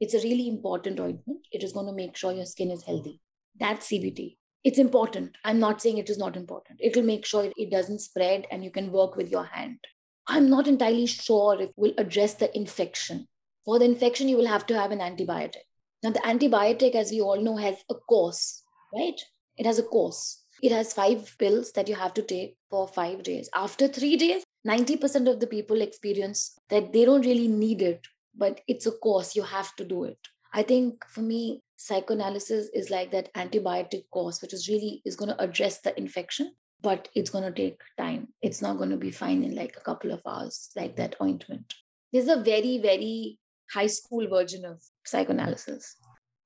It's 0.00 0.14
a 0.14 0.22
really 0.22 0.48
important 0.48 1.00
ointment. 1.00 1.46
It 1.52 1.62
is 1.62 1.72
going 1.72 1.86
to 1.86 1.92
make 1.92 2.16
sure 2.16 2.32
your 2.32 2.46
skin 2.46 2.70
is 2.70 2.82
healthy. 2.82 3.20
That's 3.58 3.88
CBT. 3.88 4.36
It's 4.64 4.78
important. 4.78 5.36
I'm 5.44 5.60
not 5.60 5.82
saying 5.82 5.98
it 5.98 6.08
is 6.08 6.16
not 6.16 6.36
important. 6.36 6.80
It'll 6.82 7.02
make 7.02 7.26
sure 7.26 7.52
it 7.54 7.70
doesn't 7.70 8.00
spread 8.00 8.46
and 8.50 8.64
you 8.64 8.70
can 8.70 8.90
work 8.90 9.14
with 9.14 9.30
your 9.30 9.44
hand. 9.44 9.78
I'm 10.26 10.48
not 10.48 10.66
entirely 10.66 11.04
sure 11.06 11.60
if 11.60 11.70
we'll 11.76 11.92
address 11.98 12.34
the 12.34 12.54
infection. 12.56 13.28
For 13.66 13.78
the 13.78 13.84
infection, 13.84 14.28
you 14.28 14.38
will 14.38 14.46
have 14.46 14.66
to 14.66 14.78
have 14.78 14.90
an 14.90 15.00
antibiotic. 15.00 15.64
Now, 16.02 16.10
the 16.10 16.20
antibiotic, 16.20 16.94
as 16.94 17.10
we 17.10 17.20
all 17.20 17.40
know, 17.40 17.56
has 17.56 17.76
a 17.90 17.94
course, 17.94 18.62
right? 18.94 19.20
It 19.58 19.66
has 19.66 19.78
a 19.78 19.82
course. 19.82 20.42
It 20.62 20.72
has 20.72 20.94
five 20.94 21.34
pills 21.38 21.72
that 21.72 21.88
you 21.88 21.94
have 21.94 22.14
to 22.14 22.22
take 22.22 22.56
for 22.70 22.88
five 22.88 23.22
days. 23.22 23.50
After 23.54 23.86
three 23.86 24.16
days, 24.16 24.44
90% 24.66 25.30
of 25.30 25.40
the 25.40 25.46
people 25.46 25.82
experience 25.82 26.58
that 26.70 26.92
they 26.92 27.04
don't 27.04 27.26
really 27.26 27.48
need 27.48 27.82
it, 27.82 28.06
but 28.34 28.62
it's 28.66 28.86
a 28.86 28.92
course. 28.92 29.36
You 29.36 29.42
have 29.42 29.76
to 29.76 29.84
do 29.84 30.04
it. 30.04 30.18
I 30.54 30.62
think 30.62 31.04
for 31.06 31.20
me, 31.20 31.62
psychoanalysis 31.76 32.68
is 32.74 32.90
like 32.90 33.10
that 33.12 33.32
antibiotic 33.34 34.08
course, 34.10 34.40
which 34.42 34.54
is 34.54 34.68
really 34.68 35.02
is 35.04 35.16
going 35.16 35.30
to 35.30 35.42
address 35.42 35.80
the 35.80 35.96
infection, 35.98 36.52
but 36.82 37.08
it's 37.14 37.30
going 37.30 37.44
to 37.44 37.52
take 37.52 37.80
time. 37.98 38.28
It's 38.42 38.62
not 38.62 38.78
going 38.78 38.90
to 38.90 38.96
be 38.96 39.10
fine 39.10 39.42
in 39.44 39.54
like 39.54 39.76
a 39.76 39.80
couple 39.80 40.12
of 40.12 40.22
hours, 40.26 40.70
like 40.76 40.96
that 40.96 41.16
ointment. 41.20 41.72
This 42.12 42.24
is 42.24 42.30
a 42.30 42.42
very, 42.42 42.78
very 42.78 43.38
high 43.72 43.88
school 43.88 44.28
version 44.28 44.64
of 44.64 44.80
psychoanalysis. 45.04 45.96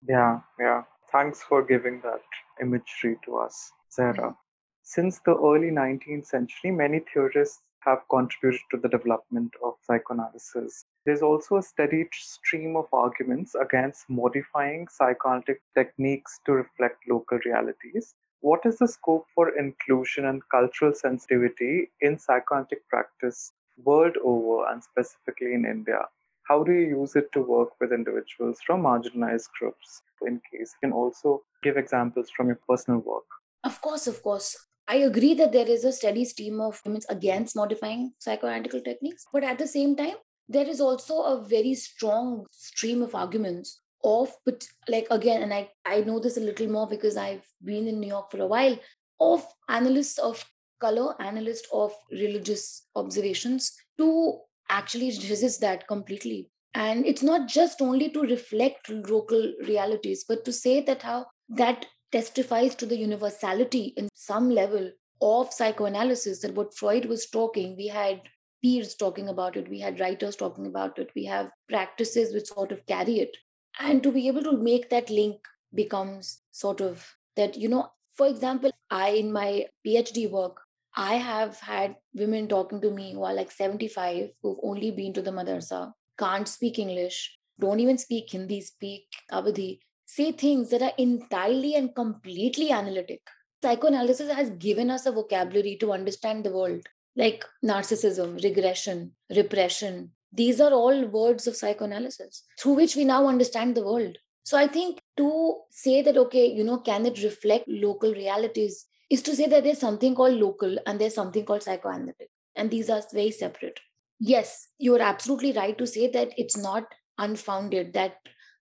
Yeah, 0.09 0.41
yeah. 0.59 0.83
Thanks 1.13 1.43
for 1.43 1.65
giving 1.65 2.01
that 2.03 2.23
imagery 2.61 3.17
to 3.25 3.39
us, 3.39 3.71
Zehra. 3.97 4.35
Since 4.83 5.21
the 5.27 5.35
early 5.35 5.71
19th 5.71 6.27
century, 6.27 6.71
many 6.71 7.01
theorists 7.13 7.61
have 7.81 8.01
contributed 8.11 8.61
to 8.71 8.77
the 8.77 8.89
development 8.89 9.53
of 9.65 9.75
psychoanalysis. 9.83 10.85
There's 11.05 11.23
also 11.23 11.57
a 11.57 11.63
steady 11.63 12.09
stream 12.13 12.77
of 12.77 12.87
arguments 12.93 13.55
against 13.55 14.09
modifying 14.09 14.89
psychoanalytic 14.89 15.63
techniques 15.75 16.41
to 16.47 16.53
reflect 16.53 17.09
local 17.09 17.39
realities. 17.45 18.15
What 18.41 18.61
is 18.65 18.79
the 18.79 18.89
scope 18.89 19.27
for 19.35 19.57
inclusion 19.59 20.27
and 20.27 20.43
cultural 20.51 20.95
sensitivity 20.95 21.91
in 22.01 22.19
psychoanalytic 22.19 22.89
practice 22.89 23.53
world 23.85 24.17
over 24.25 24.71
and 24.71 24.83
specifically 24.83 25.55
in 25.55 25.65
India? 25.65 26.01
How 26.49 26.63
do 26.63 26.73
you 26.73 27.01
use 27.01 27.15
it 27.15 27.31
to 27.33 27.41
work 27.43 27.71
with 27.81 27.93
individuals 27.93 28.59
from 28.65 28.83
marginalized 28.83 29.51
groups? 29.59 30.03
In 30.27 30.41
case, 30.51 30.75
you 30.75 30.89
can 30.89 30.93
also 30.93 31.43
give 31.63 31.77
examples 31.77 32.31
from 32.31 32.47
your 32.47 32.59
personal 32.69 33.01
work. 33.01 33.27
Of 33.65 33.81
course, 33.81 34.07
of 34.07 34.23
course. 34.23 34.68
I 34.91 34.97
agree 34.97 35.35
that 35.35 35.53
there 35.53 35.69
is 35.69 35.85
a 35.85 35.93
steady 35.93 36.25
stream 36.25 36.63
of 36.63 36.81
arguments 36.83 37.07
against 37.11 37.55
modifying 37.55 38.13
psychoanalytical 38.27 38.83
techniques, 38.83 39.27
but 39.33 39.45
at 39.45 39.59
the 39.59 39.67
same 39.67 39.95
time, 39.95 40.15
there 40.49 40.67
is 40.67 40.81
also 40.81 41.21
a 41.21 41.45
very 41.45 41.75
strong 41.75 42.47
stream 42.51 43.03
of 43.03 43.15
arguments 43.15 43.83
of, 44.03 44.33
but 44.47 44.67
like 44.89 45.07
again, 45.11 45.43
and 45.43 45.53
I, 45.53 45.69
I 45.85 46.01
know 46.01 46.19
this 46.19 46.39
a 46.39 46.41
little 46.41 46.69
more 46.69 46.89
because 46.89 47.19
I've 47.19 47.45
been 47.63 47.87
in 47.87 48.01
New 48.01 48.09
York 48.09 48.31
for 48.31 48.41
a 48.41 48.47
while, 48.47 48.79
of 49.21 49.47
analysts 49.69 50.19
of 50.19 50.43
color, 50.81 51.21
analysts 51.21 51.69
of 51.71 51.93
religious 52.11 52.87
observations 52.97 53.77
to 53.99 54.39
actually 54.71 55.09
resist 55.09 55.61
that 55.61 55.87
completely. 55.87 56.51
And 56.75 57.05
it's 57.05 57.23
not 57.23 57.49
just 57.49 57.83
only 57.83 58.09
to 58.11 58.23
reflect 58.23 58.89
local 58.89 59.53
realities, 59.67 60.25
but 60.27 60.45
to 60.47 60.53
say 60.53 60.81
that 60.83 61.03
how 61.03 61.27
that 61.51 61.85
testifies 62.13 62.75
to 62.77 62.87
the 62.87 62.97
universality 62.97 63.93
in 63.97 64.09
some 64.15 64.51
level 64.51 64.91
of 65.21 65.53
psychoanalysis 65.53 66.41
that 66.41 66.55
what 66.55 66.75
Freud 66.75 67.07
was 67.07 67.27
talking, 67.27 67.77
we 67.77 67.89
had 67.89 68.23
peers 68.63 68.95
talking 68.95 69.29
about 69.29 69.57
it, 69.57 69.69
we 69.69 69.81
had 69.81 70.01
writers 70.01 70.37
talking 70.37 70.67
about 70.67 70.99
it, 70.99 71.11
we 71.15 71.25
have 71.25 71.51
practices 71.69 72.33
which 72.33 72.47
sort 72.47 72.73
of 72.73 72.85
carry 72.87 73.19
it. 73.19 73.37
And 73.81 74.03
to 74.03 74.13
be 74.13 74.29
able 74.29 74.43
to 74.43 74.57
make 74.57 74.91
that 74.91 75.11
link 75.11 75.39
becomes 75.75 76.41
sort 76.51 76.81
of 76.81 77.07
that, 77.37 77.57
you 77.57 77.69
know, 77.69 77.91
for 78.15 78.27
example, 78.27 78.71
I, 78.91 79.11
in 79.11 79.33
my 79.33 79.67
PhD 79.87 80.31
work, 80.31 80.61
I 80.97 81.15
have 81.15 81.61
had 81.61 81.95
women 82.15 82.49
talking 82.49 82.81
to 82.81 82.91
me 82.91 83.13
who 83.13 83.23
are 83.23 83.35
like 83.35 83.53
75, 83.53 84.31
who've 84.43 84.59
only 84.63 84.91
been 84.91 85.13
to 85.13 85.23
the 85.23 85.31
madrasa, 85.31 85.93
can't 86.19 86.49
speak 86.49 86.79
English, 86.81 87.39
don't 87.61 87.79
even 87.79 87.99
speak 87.99 88.31
Hindi, 88.31 88.61
speak 88.61 89.07
Awadhi, 89.31 89.79
say 90.09 90.33
things 90.33 90.71
that 90.71 90.81
are 90.81 90.95
entirely 90.97 91.75
and 91.75 91.95
completely 91.95 92.71
analytic. 92.71 93.21
Psychoanalysis 93.63 94.33
has 94.33 94.49
given 94.51 94.91
us 94.91 95.05
a 95.05 95.13
vocabulary 95.13 95.77
to 95.81 95.93
understand 95.93 96.45
the 96.45 96.51
world, 96.51 96.81
like 97.15 97.45
narcissism, 97.63 98.43
regression, 98.43 99.13
repression. 99.37 100.11
These 100.33 100.63
are 100.63 100.73
all 100.73 101.05
words 101.05 101.47
of 101.47 101.57
psychoanalysis 101.57 102.45
through 102.59 102.75
which 102.75 102.97
we 102.97 103.05
now 103.05 103.27
understand 103.29 103.75
the 103.75 103.85
world. 103.85 104.17
So 104.45 104.57
I 104.57 104.67
think 104.67 104.99
to 105.19 105.59
say 105.71 106.01
that, 106.01 106.17
okay, 106.17 106.47
you 106.47 106.65
know, 106.65 106.79
can 106.79 107.05
it 107.05 107.23
reflect 107.23 107.69
local 107.69 108.15
realities 108.15 108.87
is 109.11 109.21
to 109.23 109.37
say 109.37 109.47
that 109.49 109.63
there's 109.63 109.79
something 109.79 110.15
called 110.15 110.37
local 110.37 110.79
and 110.87 110.99
there's 110.99 111.15
something 111.15 111.45
called 111.45 111.63
psychoanalytic. 111.65 112.31
And 112.57 112.71
these 112.71 112.89
are 112.89 113.03
very 113.13 113.31
separate. 113.31 113.79
Yes, 114.19 114.69
you 114.79 114.97
are 114.97 115.03
absolutely 115.03 115.53
right 115.53 115.77
to 115.77 115.87
say 115.87 116.11
that 116.13 116.33
it's 116.39 116.57
not 116.57 116.85
unfounded, 117.19 117.93
that 117.93 118.17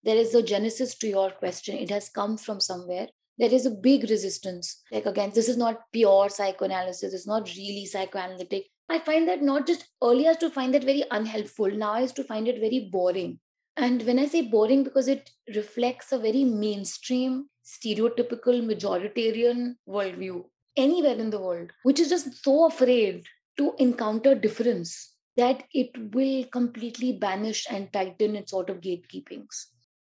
there 0.08 0.16
is 0.16 0.34
a 0.34 0.42
genesis 0.42 0.96
to 0.96 1.08
your 1.08 1.32
question. 1.32 1.76
It 1.76 1.90
has 1.90 2.08
come 2.08 2.38
from 2.38 2.62
somewhere. 2.62 3.10
There 3.38 3.54
is 3.54 3.66
a 3.66 3.72
big 3.88 4.10
resistance. 4.10 4.82
Like, 4.90 5.06
again, 5.06 5.34
this 5.36 5.50
is 5.50 5.58
not 5.58 5.82
pure 5.92 6.30
psychoanalysis, 6.30 7.14
it's 7.14 7.28
not 7.28 7.54
really 7.58 7.86
psychoanalytic. 7.86 8.68
I 8.88 9.00
find 9.00 9.28
that 9.28 9.42
not 9.42 9.68
just 9.68 9.90
earlier 10.02 10.34
to 10.36 10.50
find 10.50 10.74
that 10.74 10.86
very 10.86 11.04
unhelpful, 11.12 11.72
now 11.72 11.92
I 11.92 12.00
used 12.00 12.16
to 12.16 12.24
find 12.24 12.48
it 12.48 12.62
very 12.62 12.88
boring. 12.90 13.40
And 13.76 14.02
when 14.04 14.18
I 14.18 14.28
say 14.28 14.44
boring, 14.44 14.86
because 14.86 15.10
it 15.10 15.30
reflects 15.54 16.14
a 16.14 16.18
very 16.18 16.46
mainstream, 16.46 17.50
stereotypical, 17.66 18.66
majoritarian 18.66 19.76
worldview 19.90 20.46
anywhere 20.78 21.18
in 21.18 21.32
the 21.32 21.40
world, 21.40 21.72
which 21.84 22.00
is 22.00 22.08
just 22.08 22.46
so 22.46 22.68
afraid 22.68 23.26
to 23.58 23.74
encounter 23.78 24.36
difference 24.36 25.16
that 25.36 25.64
it 25.74 25.90
will 26.16 26.46
completely 26.46 27.12
banish 27.12 27.68
and 27.70 27.92
tighten 27.92 28.38
its 28.38 28.52
sort 28.52 28.70
of 28.70 28.80
gatekeepings 28.80 29.66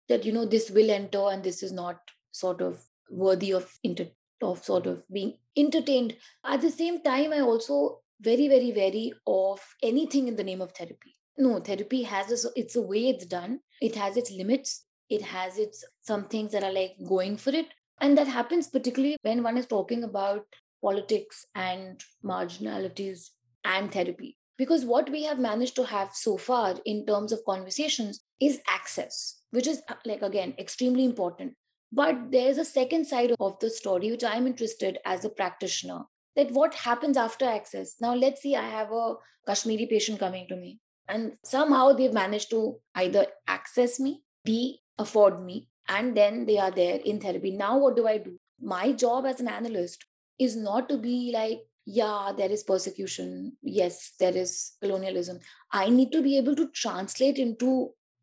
that 0.08 0.24
you 0.24 0.32
know 0.32 0.44
this 0.44 0.70
will 0.70 0.90
enter 0.90 1.28
and 1.30 1.42
this 1.42 1.62
is 1.62 1.72
not 1.72 1.98
sort 2.32 2.60
of 2.60 2.82
worthy 3.10 3.52
of 3.52 3.70
inter- 3.82 4.10
of 4.42 4.64
sort 4.64 4.86
of 4.86 5.02
being 5.12 5.38
entertained. 5.56 6.16
At 6.44 6.60
the 6.60 6.70
same 6.70 7.02
time 7.02 7.32
i 7.32 7.40
also 7.40 8.00
very 8.20 8.48
very 8.48 8.72
wary 8.72 9.12
of 9.26 9.60
anything 9.82 10.28
in 10.28 10.36
the 10.36 10.44
name 10.44 10.60
of 10.60 10.72
therapy. 10.72 11.14
No 11.36 11.60
therapy 11.60 12.02
has 12.02 12.44
a, 12.44 12.48
it's 12.56 12.76
a 12.76 12.82
way 12.82 13.08
it's 13.08 13.26
done. 13.26 13.60
It 13.80 13.94
has 13.94 14.16
its 14.16 14.30
limits. 14.30 14.84
It 15.08 15.22
has 15.22 15.56
its 15.56 15.84
some 16.02 16.24
things 16.28 16.52
that 16.52 16.64
are 16.64 16.72
like 16.72 16.96
going 17.08 17.36
for 17.36 17.50
it. 17.50 17.66
And 18.00 18.16
that 18.18 18.28
happens 18.28 18.68
particularly 18.68 19.16
when 19.22 19.42
one 19.42 19.56
is 19.56 19.66
talking 19.66 20.04
about 20.04 20.46
politics 20.82 21.46
and 21.54 22.00
marginalities 22.24 23.30
and 23.64 23.92
therapy 23.92 24.36
because 24.58 24.84
what 24.84 25.08
we 25.10 25.22
have 25.22 25.38
managed 25.38 25.76
to 25.76 25.84
have 25.84 26.10
so 26.12 26.36
far 26.36 26.74
in 26.84 27.06
terms 27.06 27.32
of 27.32 27.44
conversations 27.46 28.20
is 28.40 28.60
access 28.68 29.38
which 29.50 29.66
is 29.66 29.82
uh, 29.88 29.94
like 30.04 30.22
again 30.22 30.54
extremely 30.58 31.04
important. 31.04 31.54
But 31.90 32.30
there's 32.30 32.58
a 32.58 32.66
second 32.66 33.06
side 33.06 33.32
of 33.40 33.58
the 33.60 33.70
story 33.70 34.10
which 34.10 34.24
i'm 34.24 34.46
interested 34.46 34.98
as 35.06 35.24
a 35.24 35.30
practitioner 35.30 36.00
that 36.36 36.50
what 36.50 36.74
happens 36.74 37.16
after 37.16 37.46
access. 37.46 37.94
Now 38.00 38.14
let's 38.14 38.42
see 38.42 38.56
i 38.56 38.68
have 38.68 38.92
a 38.92 39.14
kashmiri 39.46 39.86
patient 39.86 40.18
coming 40.18 40.46
to 40.48 40.56
me 40.56 40.78
and 41.08 41.32
somehow 41.44 41.92
they've 41.92 42.12
managed 42.12 42.50
to 42.50 42.76
either 42.96 43.26
access 43.46 43.98
me 43.98 44.20
b 44.44 44.80
afford 44.98 45.42
me 45.42 45.68
and 45.88 46.14
then 46.14 46.44
they 46.44 46.58
are 46.58 46.70
there 46.70 47.00
in 47.04 47.20
therapy. 47.20 47.52
Now 47.52 47.78
what 47.78 47.96
do 47.96 48.06
i 48.06 48.18
do? 48.18 48.36
My 48.60 48.92
job 48.92 49.24
as 49.24 49.40
an 49.40 49.48
analyst 49.48 50.04
is 50.38 50.56
not 50.56 50.88
to 50.88 50.98
be 50.98 51.30
like 51.32 51.60
yeah 51.96 52.32
there 52.36 52.50
is 52.56 52.62
persecution 52.70 53.30
yes 53.62 54.12
there 54.20 54.36
is 54.36 54.54
colonialism 54.82 55.38
i 55.72 55.88
need 55.88 56.10
to 56.12 56.22
be 56.22 56.36
able 56.36 56.56
to 56.60 56.68
translate 56.82 57.38
into 57.46 57.70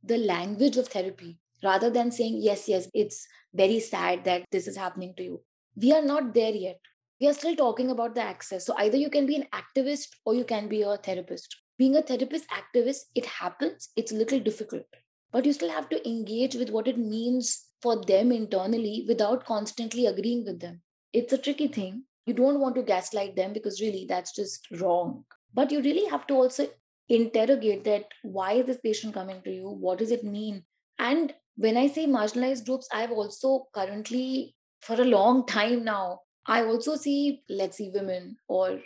the 0.04 0.18
language 0.18 0.78
of 0.78 0.88
therapy 0.88 1.40
rather 1.64 1.90
than 1.90 2.12
saying, 2.12 2.38
yes, 2.42 2.68
yes, 2.68 2.88
it's 2.94 3.28
very 3.54 3.80
sad 3.80 4.24
that 4.26 4.44
this 4.52 4.68
is 4.68 4.78
happening 4.78 5.14
to 5.18 5.24
you. 5.24 5.42
We 5.76 5.92
are 5.94 6.02
not 6.02 6.34
there 6.34 6.52
yet. 6.52 6.80
We 7.20 7.28
are 7.28 7.34
still 7.34 7.56
talking 7.56 7.90
about 7.92 8.16
the 8.16 8.22
access. 8.22 8.66
So 8.66 8.76
either 8.78 8.98
you 8.98 9.10
can 9.10 9.26
be 9.26 9.36
an 9.36 9.48
activist 9.54 10.10
or 10.26 10.36
you 10.36 10.44
can 10.44 10.68
be 10.68 10.82
a 10.84 10.98
therapist. 10.98 11.56
Being 11.78 11.96
a 11.96 12.02
therapist 12.02 12.46
activist, 12.50 13.00
it 13.16 13.26
happens, 13.26 13.90
it's 13.96 14.12
a 14.12 14.16
little 14.16 14.40
difficult. 14.40 14.86
But 15.32 15.46
you 15.46 15.54
still 15.54 15.72
have 15.72 15.90
to 15.90 16.08
engage 16.08 16.56
with 16.56 16.70
what 16.70 16.88
it 16.88 16.98
means 16.98 17.66
for 17.82 18.04
them 18.04 18.32
internally 18.32 19.06
without 19.08 19.46
constantly 19.46 20.06
agreeing 20.06 20.46
with 20.46 20.60
them. 20.60 20.82
It's 21.12 21.34
a 21.34 21.38
tricky 21.38 21.68
thing. 21.68 22.04
You 22.26 22.34
don't 22.34 22.60
want 22.60 22.76
to 22.76 22.84
gaslight 22.84 23.36
them 23.36 23.54
because 23.54 23.82
really 23.82 24.06
that's 24.08 24.34
just 24.36 24.68
wrong. 24.80 25.26
But 25.54 25.72
you 25.72 25.82
really 25.82 26.06
have 26.10 26.28
to 26.28 26.34
also 26.34 26.68
interrogate 27.08 27.84
that 27.84 28.06
why 28.24 28.54
is 28.54 28.66
this 28.66 28.80
patient 28.84 29.14
coming 29.14 29.42
to 29.44 29.52
you? 29.52 29.70
What 29.70 30.00
does 30.00 30.12
it 30.12 30.24
mean? 30.24 30.64
And 30.98 31.34
when 31.58 31.78
i 31.78 31.88
say 31.88 32.06
marginalized 32.06 32.66
groups 32.66 32.88
i've 32.92 33.12
also 33.12 33.68
currently 33.74 34.56
for 34.82 35.00
a 35.02 35.06
long 35.06 35.46
time 35.56 35.84
now 35.84 36.20
i 36.46 36.64
also 36.64 36.96
see 36.96 37.42
let's 37.50 37.78
see 37.78 37.92
women 37.94 38.36
or 38.48 38.80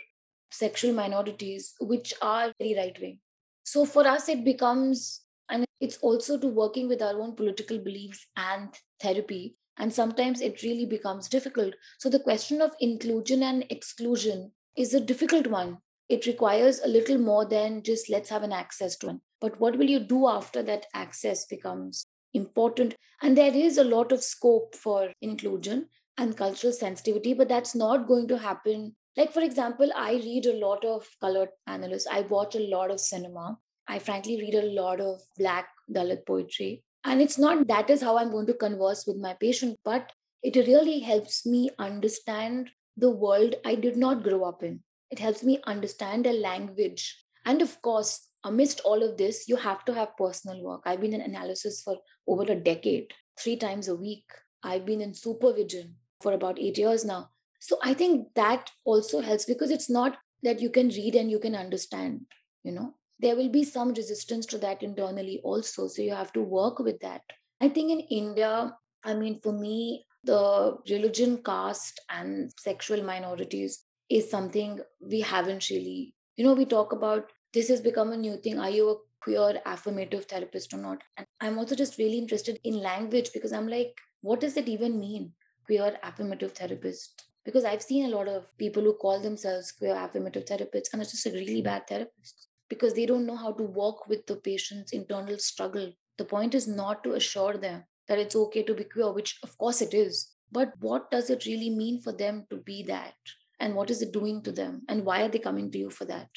sexual 0.50 0.92
minorities 0.92 1.74
which 1.80 2.12
are 2.20 2.52
very 2.58 2.74
right 2.76 3.00
wing 3.00 3.18
so 3.64 3.84
for 3.84 4.06
us 4.06 4.28
it 4.28 4.44
becomes 4.44 5.22
and 5.48 5.64
it's 5.80 5.98
also 5.98 6.38
to 6.38 6.48
working 6.48 6.88
with 6.88 7.02
our 7.02 7.20
own 7.20 7.34
political 7.34 7.78
beliefs 7.78 8.26
and 8.36 8.68
therapy 9.00 9.56
And 9.80 9.92
sometimes 9.92 10.42
it 10.42 10.62
really 10.62 10.84
becomes 10.84 11.26
difficult. 11.26 11.74
So 11.98 12.10
the 12.10 12.20
question 12.20 12.60
of 12.60 12.76
inclusion 12.80 13.42
and 13.42 13.64
exclusion 13.70 14.52
is 14.76 14.92
a 14.92 15.00
difficult 15.00 15.46
one. 15.46 15.78
It 16.10 16.26
requires 16.26 16.80
a 16.80 16.88
little 16.88 17.16
more 17.16 17.46
than 17.46 17.82
just 17.82 18.10
let's 18.10 18.28
have 18.28 18.42
an 18.42 18.52
access 18.52 18.96
to 18.96 19.06
one. 19.06 19.22
But 19.40 19.58
what 19.58 19.78
will 19.78 19.88
you 19.88 20.00
do 20.00 20.28
after 20.28 20.62
that 20.64 20.84
access 20.92 21.46
becomes 21.46 22.04
important? 22.34 22.94
And 23.22 23.38
there 23.38 23.54
is 23.54 23.78
a 23.78 23.84
lot 23.84 24.12
of 24.12 24.22
scope 24.22 24.74
for 24.74 25.14
inclusion 25.22 25.88
and 26.18 26.36
cultural 26.36 26.74
sensitivity, 26.74 27.32
but 27.32 27.48
that's 27.48 27.74
not 27.74 28.06
going 28.06 28.28
to 28.28 28.36
happen. 28.36 28.94
Like, 29.16 29.32
for 29.32 29.40
example, 29.40 29.90
I 29.96 30.12
read 30.12 30.44
a 30.44 30.58
lot 30.58 30.84
of 30.84 31.08
colored 31.22 31.48
analysts, 31.66 32.06
I 32.06 32.20
watch 32.20 32.54
a 32.54 32.68
lot 32.68 32.90
of 32.90 33.00
cinema. 33.00 33.58
I 33.88 33.98
frankly 33.98 34.36
read 34.40 34.54
a 34.54 34.72
lot 34.72 35.00
of 35.00 35.22
Black 35.38 35.68
Dalit 35.90 36.26
poetry. 36.26 36.84
And 37.04 37.20
it's 37.22 37.38
not 37.38 37.66
that 37.68 37.88
is 37.90 38.02
how 38.02 38.18
I'm 38.18 38.30
going 38.30 38.46
to 38.46 38.54
converse 38.54 39.06
with 39.06 39.16
my 39.16 39.34
patient, 39.34 39.78
but 39.84 40.12
it 40.42 40.56
really 40.56 41.00
helps 41.00 41.46
me 41.46 41.70
understand 41.78 42.70
the 42.96 43.10
world 43.10 43.54
I 43.64 43.74
did 43.74 43.96
not 43.96 44.22
grow 44.22 44.44
up 44.44 44.62
in. 44.62 44.80
It 45.10 45.18
helps 45.18 45.42
me 45.42 45.60
understand 45.66 46.26
a 46.26 46.32
language. 46.32 47.24
And 47.44 47.62
of 47.62 47.80
course, 47.82 48.28
amidst 48.44 48.80
all 48.80 49.02
of 49.02 49.16
this, 49.16 49.48
you 49.48 49.56
have 49.56 49.84
to 49.86 49.94
have 49.94 50.16
personal 50.16 50.62
work. 50.62 50.82
I've 50.84 51.00
been 51.00 51.14
in 51.14 51.20
analysis 51.20 51.82
for 51.82 51.98
over 52.26 52.44
a 52.44 52.54
decade, 52.54 53.12
three 53.38 53.56
times 53.56 53.88
a 53.88 53.96
week. 53.96 54.24
I've 54.62 54.84
been 54.84 55.00
in 55.00 55.14
supervision 55.14 55.96
for 56.20 56.32
about 56.32 56.58
eight 56.58 56.78
years 56.78 57.04
now. 57.04 57.30
So 57.60 57.78
I 57.82 57.94
think 57.94 58.28
that 58.34 58.70
also 58.84 59.20
helps 59.20 59.44
because 59.44 59.70
it's 59.70 59.90
not 59.90 60.18
that 60.42 60.60
you 60.60 60.70
can 60.70 60.88
read 60.88 61.14
and 61.14 61.30
you 61.30 61.38
can 61.38 61.54
understand, 61.54 62.26
you 62.62 62.72
know, 62.72 62.94
there 63.20 63.36
will 63.36 63.50
be 63.50 63.64
some 63.64 63.92
resistance 63.92 64.46
to 64.46 64.58
that 64.58 64.82
internally 64.82 65.40
also. 65.44 65.86
So 65.88 66.02
you 66.02 66.14
have 66.14 66.32
to 66.32 66.40
work 66.40 66.78
with 66.78 67.00
that. 67.00 67.22
I 67.60 67.68
think 67.68 67.90
in 67.90 68.00
India, 68.00 68.74
I 69.04 69.14
mean, 69.14 69.40
for 69.42 69.52
me, 69.52 70.06
the 70.24 70.78
religion, 70.88 71.42
caste, 71.44 72.00
and 72.08 72.50
sexual 72.58 73.02
minorities 73.02 73.84
is 74.08 74.30
something 74.30 74.80
we 75.00 75.20
haven't 75.20 75.68
really, 75.70 76.14
you 76.36 76.44
know, 76.44 76.54
we 76.54 76.64
talk 76.64 76.92
about 76.92 77.30
this 77.52 77.68
has 77.68 77.80
become 77.80 78.12
a 78.12 78.16
new 78.16 78.36
thing. 78.38 78.58
Are 78.58 78.70
you 78.70 78.88
a 78.90 78.96
queer 79.22 79.60
affirmative 79.66 80.24
therapist 80.24 80.72
or 80.72 80.78
not? 80.78 81.02
And 81.16 81.26
I'm 81.40 81.58
also 81.58 81.74
just 81.74 81.98
really 81.98 82.18
interested 82.18 82.58
in 82.64 82.80
language 82.80 83.30
because 83.34 83.52
I'm 83.52 83.68
like, 83.68 83.98
what 84.22 84.40
does 84.40 84.56
it 84.56 84.68
even 84.68 84.98
mean, 84.98 85.32
queer 85.66 85.98
affirmative 86.02 86.52
therapist? 86.52 87.24
Because 87.44 87.64
I've 87.64 87.82
seen 87.82 88.06
a 88.06 88.16
lot 88.16 88.28
of 88.28 88.46
people 88.56 88.82
who 88.82 88.94
call 88.94 89.20
themselves 89.20 89.72
queer 89.72 89.96
affirmative 89.96 90.44
therapists, 90.44 90.92
and 90.92 91.02
it's 91.02 91.12
just 91.12 91.26
a 91.26 91.32
really 91.32 91.60
hmm. 91.60 91.64
bad 91.64 91.86
therapist 91.86 92.49
because 92.70 92.94
they 92.94 93.04
don't 93.04 93.26
know 93.26 93.36
how 93.36 93.52
to 93.52 93.62
work 93.64 94.08
with 94.08 94.26
the 94.26 94.36
patient's 94.36 94.92
internal 94.92 95.38
struggle. 95.38 95.92
The 96.16 96.24
point 96.24 96.54
is 96.54 96.66
not 96.66 97.04
to 97.04 97.12
assure 97.14 97.58
them 97.58 97.84
that 98.08 98.18
it's 98.18 98.36
okay 98.36 98.62
to 98.62 98.74
be 98.74 98.84
queer, 98.84 99.12
which 99.12 99.38
of 99.42 99.58
course 99.58 99.82
it 99.82 99.92
is. 99.92 100.32
But 100.50 100.72
what 100.78 101.10
does 101.10 101.28
it 101.28 101.44
really 101.46 101.70
mean 101.70 102.00
for 102.00 102.12
them 102.12 102.46
to 102.50 102.56
be 102.56 102.82
that? 102.84 103.14
And 103.58 103.74
what 103.74 103.90
is 103.90 104.00
it 104.00 104.12
doing 104.12 104.42
to 104.44 104.52
them? 104.52 104.82
And 104.88 105.04
why 105.04 105.22
are 105.22 105.28
they 105.28 105.38
coming 105.38 105.70
to 105.72 105.78
you 105.78 105.90
for 105.90 106.06
that? 106.06 106.28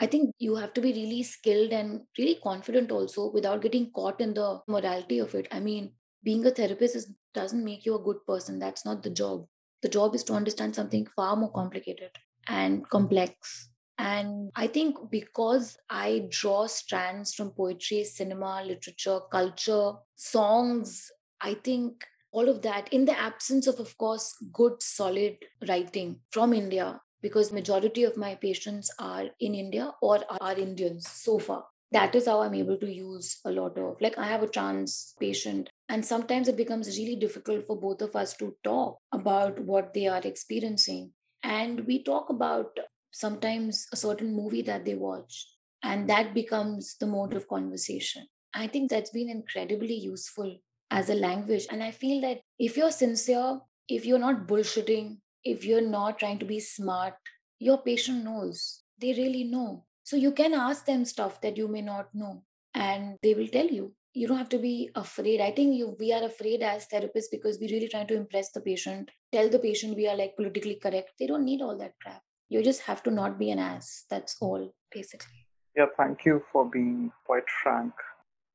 I 0.00 0.06
think 0.06 0.34
you 0.38 0.56
have 0.56 0.72
to 0.74 0.80
be 0.80 0.92
really 0.92 1.22
skilled 1.22 1.72
and 1.72 2.00
really 2.18 2.38
confident 2.42 2.90
also 2.90 3.30
without 3.30 3.62
getting 3.62 3.92
caught 3.92 4.20
in 4.20 4.34
the 4.34 4.60
morality 4.66 5.20
of 5.20 5.34
it. 5.34 5.46
I 5.52 5.60
mean, 5.60 5.92
being 6.24 6.44
a 6.44 6.50
therapist 6.50 6.96
is, 6.96 7.12
doesn't 7.34 7.64
make 7.64 7.86
you 7.86 7.94
a 7.94 8.02
good 8.02 8.24
person. 8.26 8.58
That's 8.58 8.84
not 8.84 9.02
the 9.02 9.10
job. 9.10 9.46
The 9.82 9.88
job 9.88 10.14
is 10.14 10.24
to 10.24 10.32
understand 10.32 10.74
something 10.74 11.06
far 11.14 11.36
more 11.36 11.52
complicated 11.52 12.10
and 12.48 12.88
complex 12.88 13.70
and 13.98 14.50
I 14.56 14.66
think 14.66 14.96
because 15.10 15.76
I 15.88 16.26
draw 16.30 16.66
strands 16.66 17.34
from 17.34 17.50
poetry, 17.50 18.04
cinema, 18.04 18.62
literature, 18.64 19.20
culture, 19.30 19.92
songs, 20.16 21.10
I 21.40 21.54
think 21.54 22.04
all 22.32 22.48
of 22.48 22.62
that 22.62 22.92
in 22.92 23.04
the 23.04 23.18
absence 23.18 23.66
of, 23.66 23.78
of 23.78 23.96
course, 23.98 24.34
good, 24.52 24.82
solid 24.82 25.36
writing 25.68 26.20
from 26.30 26.52
India, 26.52 27.00
because 27.20 27.52
majority 27.52 28.04
of 28.04 28.16
my 28.16 28.34
patients 28.34 28.90
are 28.98 29.26
in 29.40 29.54
India 29.54 29.92
or 30.00 30.20
are 30.40 30.54
Indians 30.54 31.08
so 31.08 31.38
far. 31.38 31.64
That 31.92 32.14
is 32.14 32.26
how 32.26 32.40
I'm 32.40 32.54
able 32.54 32.78
to 32.78 32.90
use 32.90 33.38
a 33.44 33.50
lot 33.50 33.76
of, 33.76 34.00
like, 34.00 34.16
I 34.16 34.24
have 34.24 34.42
a 34.42 34.48
trans 34.48 35.14
patient, 35.20 35.68
and 35.90 36.02
sometimes 36.02 36.48
it 36.48 36.56
becomes 36.56 36.98
really 36.98 37.16
difficult 37.16 37.66
for 37.66 37.78
both 37.78 38.00
of 38.00 38.16
us 38.16 38.34
to 38.38 38.56
talk 38.64 38.96
about 39.12 39.60
what 39.60 39.92
they 39.92 40.06
are 40.06 40.22
experiencing. 40.24 41.12
And 41.42 41.86
we 41.86 42.02
talk 42.02 42.30
about 42.30 42.70
sometimes 43.12 43.86
a 43.92 43.96
certain 43.96 44.34
movie 44.34 44.62
that 44.62 44.84
they 44.84 44.94
watch, 44.94 45.46
and 45.82 46.08
that 46.08 46.34
becomes 46.34 46.96
the 46.98 47.06
mode 47.06 47.34
of 47.34 47.48
conversation. 47.48 48.26
I 48.54 48.66
think 48.66 48.90
that's 48.90 49.10
been 49.10 49.30
incredibly 49.30 49.94
useful 49.94 50.58
as 50.90 51.08
a 51.08 51.14
language. 51.14 51.66
And 51.70 51.82
I 51.82 51.90
feel 51.90 52.20
that 52.22 52.40
if 52.58 52.76
you're 52.76 52.90
sincere, 52.90 53.60
if 53.88 54.04
you're 54.04 54.18
not 54.18 54.46
bullshitting, 54.46 55.18
if 55.44 55.64
you're 55.64 55.88
not 55.88 56.18
trying 56.18 56.38
to 56.38 56.44
be 56.44 56.60
smart, 56.60 57.14
your 57.58 57.78
patient 57.78 58.24
knows. 58.24 58.82
They 59.00 59.12
really 59.14 59.44
know. 59.44 59.84
So 60.04 60.16
you 60.16 60.32
can 60.32 60.52
ask 60.52 60.84
them 60.84 61.04
stuff 61.04 61.40
that 61.40 61.56
you 61.56 61.68
may 61.68 61.80
not 61.80 62.14
know, 62.14 62.44
and 62.74 63.16
they 63.22 63.34
will 63.34 63.48
tell 63.48 63.66
you. 63.66 63.94
You 64.14 64.28
don't 64.28 64.36
have 64.36 64.50
to 64.50 64.58
be 64.58 64.90
afraid. 64.94 65.40
I 65.40 65.52
think 65.52 65.74
you, 65.74 65.96
we 65.98 66.12
are 66.12 66.24
afraid 66.24 66.62
as 66.62 66.86
therapists 66.86 67.30
because 67.30 67.58
we 67.58 67.72
really 67.72 67.88
trying 67.88 68.08
to 68.08 68.14
impress 68.14 68.52
the 68.52 68.60
patient, 68.60 69.10
tell 69.32 69.48
the 69.48 69.58
patient 69.58 69.96
we 69.96 70.06
are 70.06 70.16
like 70.16 70.36
politically 70.36 70.74
correct. 70.74 71.12
They 71.18 71.26
don't 71.26 71.46
need 71.46 71.62
all 71.62 71.78
that 71.78 71.94
crap 72.02 72.22
you 72.52 72.62
just 72.62 72.82
have 72.82 73.02
to 73.04 73.10
not 73.10 73.38
be 73.38 73.50
an 73.50 73.58
ass. 73.58 74.04
That's 74.10 74.36
all 74.40 74.72
basically. 74.94 75.46
Yeah 75.76 75.86
thank 75.96 76.26
you 76.26 76.42
for 76.52 76.64
being 76.70 77.10
quite 77.24 77.48
frank. 77.62 77.92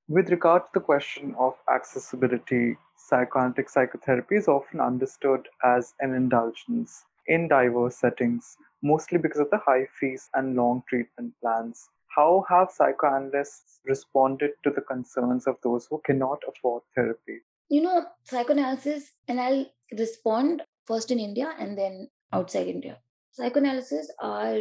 With 0.07 0.29
regard 0.29 0.61
to 0.65 0.69
the 0.75 0.85
question 0.89 1.33
of 1.45 1.55
accessibility 1.75 2.77
psychoanalytic 2.95 3.69
psychotherapy 3.69 4.35
is 4.35 4.47
often 4.47 4.79
understood 4.79 5.47
as 5.63 5.93
an 5.99 6.13
indulgence 6.13 7.05
in 7.25 7.47
diverse 7.47 7.97
settings 7.97 8.57
mostly 8.83 9.17
because 9.17 9.39
of 9.39 9.49
the 9.49 9.61
high 9.65 9.87
fees 9.99 10.29
and 10.35 10.55
long 10.55 10.83
treatment 10.87 11.33
plans. 11.41 11.89
How 12.15 12.45
have 12.49 12.69
psychoanalysts 12.71 13.79
responded 13.85 14.51
to 14.63 14.69
the 14.69 14.81
concerns 14.81 15.47
of 15.47 15.57
those 15.63 15.87
who 15.89 16.01
cannot 16.05 16.39
afford 16.47 16.83
therapy? 16.95 17.39
You 17.69 17.81
know 17.81 18.05
psychoanalysis 18.23 19.11
and 19.27 19.41
i'll 19.41 19.65
respond 19.97 20.63
first 20.85 21.11
in 21.11 21.19
india 21.19 21.53
and 21.59 21.77
then 21.77 22.07
outside 22.31 22.67
india 22.67 22.97
psychoanalysis 23.37 24.11
are 24.19 24.59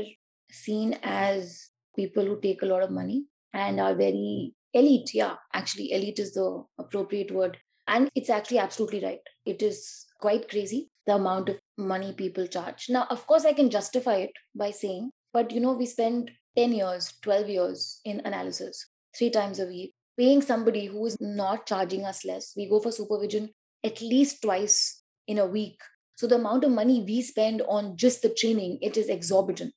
seen 0.50 0.98
as 1.02 1.70
people 1.96 2.24
who 2.24 2.38
take 2.40 2.62
a 2.62 2.66
lot 2.66 2.82
of 2.82 2.90
money 2.90 3.24
and 3.54 3.80
are 3.80 3.94
very 3.94 4.52
elite. 4.74 5.14
Yeah, 5.14 5.36
actually, 5.54 5.92
elite 5.92 6.18
is 6.18 6.34
the 6.34 6.62
appropriate 6.78 7.30
word. 7.30 7.56
And 7.88 8.10
it's 8.14 8.30
actually 8.30 8.58
absolutely 8.58 9.02
right. 9.02 9.20
It 9.46 9.62
is 9.62 10.04
quite 10.20 10.50
crazy 10.50 10.90
the 11.06 11.14
amount 11.14 11.48
of 11.48 11.58
money 11.78 12.12
people 12.12 12.46
charge. 12.46 12.86
Now, 12.90 13.06
of 13.10 13.26
course, 13.26 13.44
I 13.44 13.52
can 13.52 13.70
justify 13.70 14.16
it 14.16 14.32
by 14.54 14.72
saying, 14.72 15.10
but 15.32 15.52
you 15.52 15.60
know, 15.60 15.72
we 15.72 15.86
spend 15.86 16.30
10 16.56 16.72
years, 16.72 17.14
12 17.22 17.48
years 17.48 18.00
in 18.04 18.20
analysis, 18.24 18.86
three 19.16 19.30
times 19.30 19.60
a 19.60 19.66
week, 19.66 19.94
paying 20.18 20.42
somebody 20.42 20.86
who 20.86 21.06
is 21.06 21.16
not 21.20 21.66
charging 21.66 22.04
us 22.04 22.24
less. 22.24 22.52
We 22.56 22.68
go 22.68 22.80
for 22.80 22.90
supervision 22.90 23.50
at 23.84 24.00
least 24.00 24.42
twice 24.42 25.02
in 25.28 25.38
a 25.38 25.46
week 25.46 25.78
so 26.16 26.26
the 26.26 26.36
amount 26.36 26.64
of 26.64 26.70
money 26.70 27.04
we 27.06 27.22
spend 27.22 27.62
on 27.68 27.96
just 27.96 28.22
the 28.22 28.30
training, 28.30 28.78
it 28.80 28.96
is 28.96 29.08
exorbitant. 29.08 29.74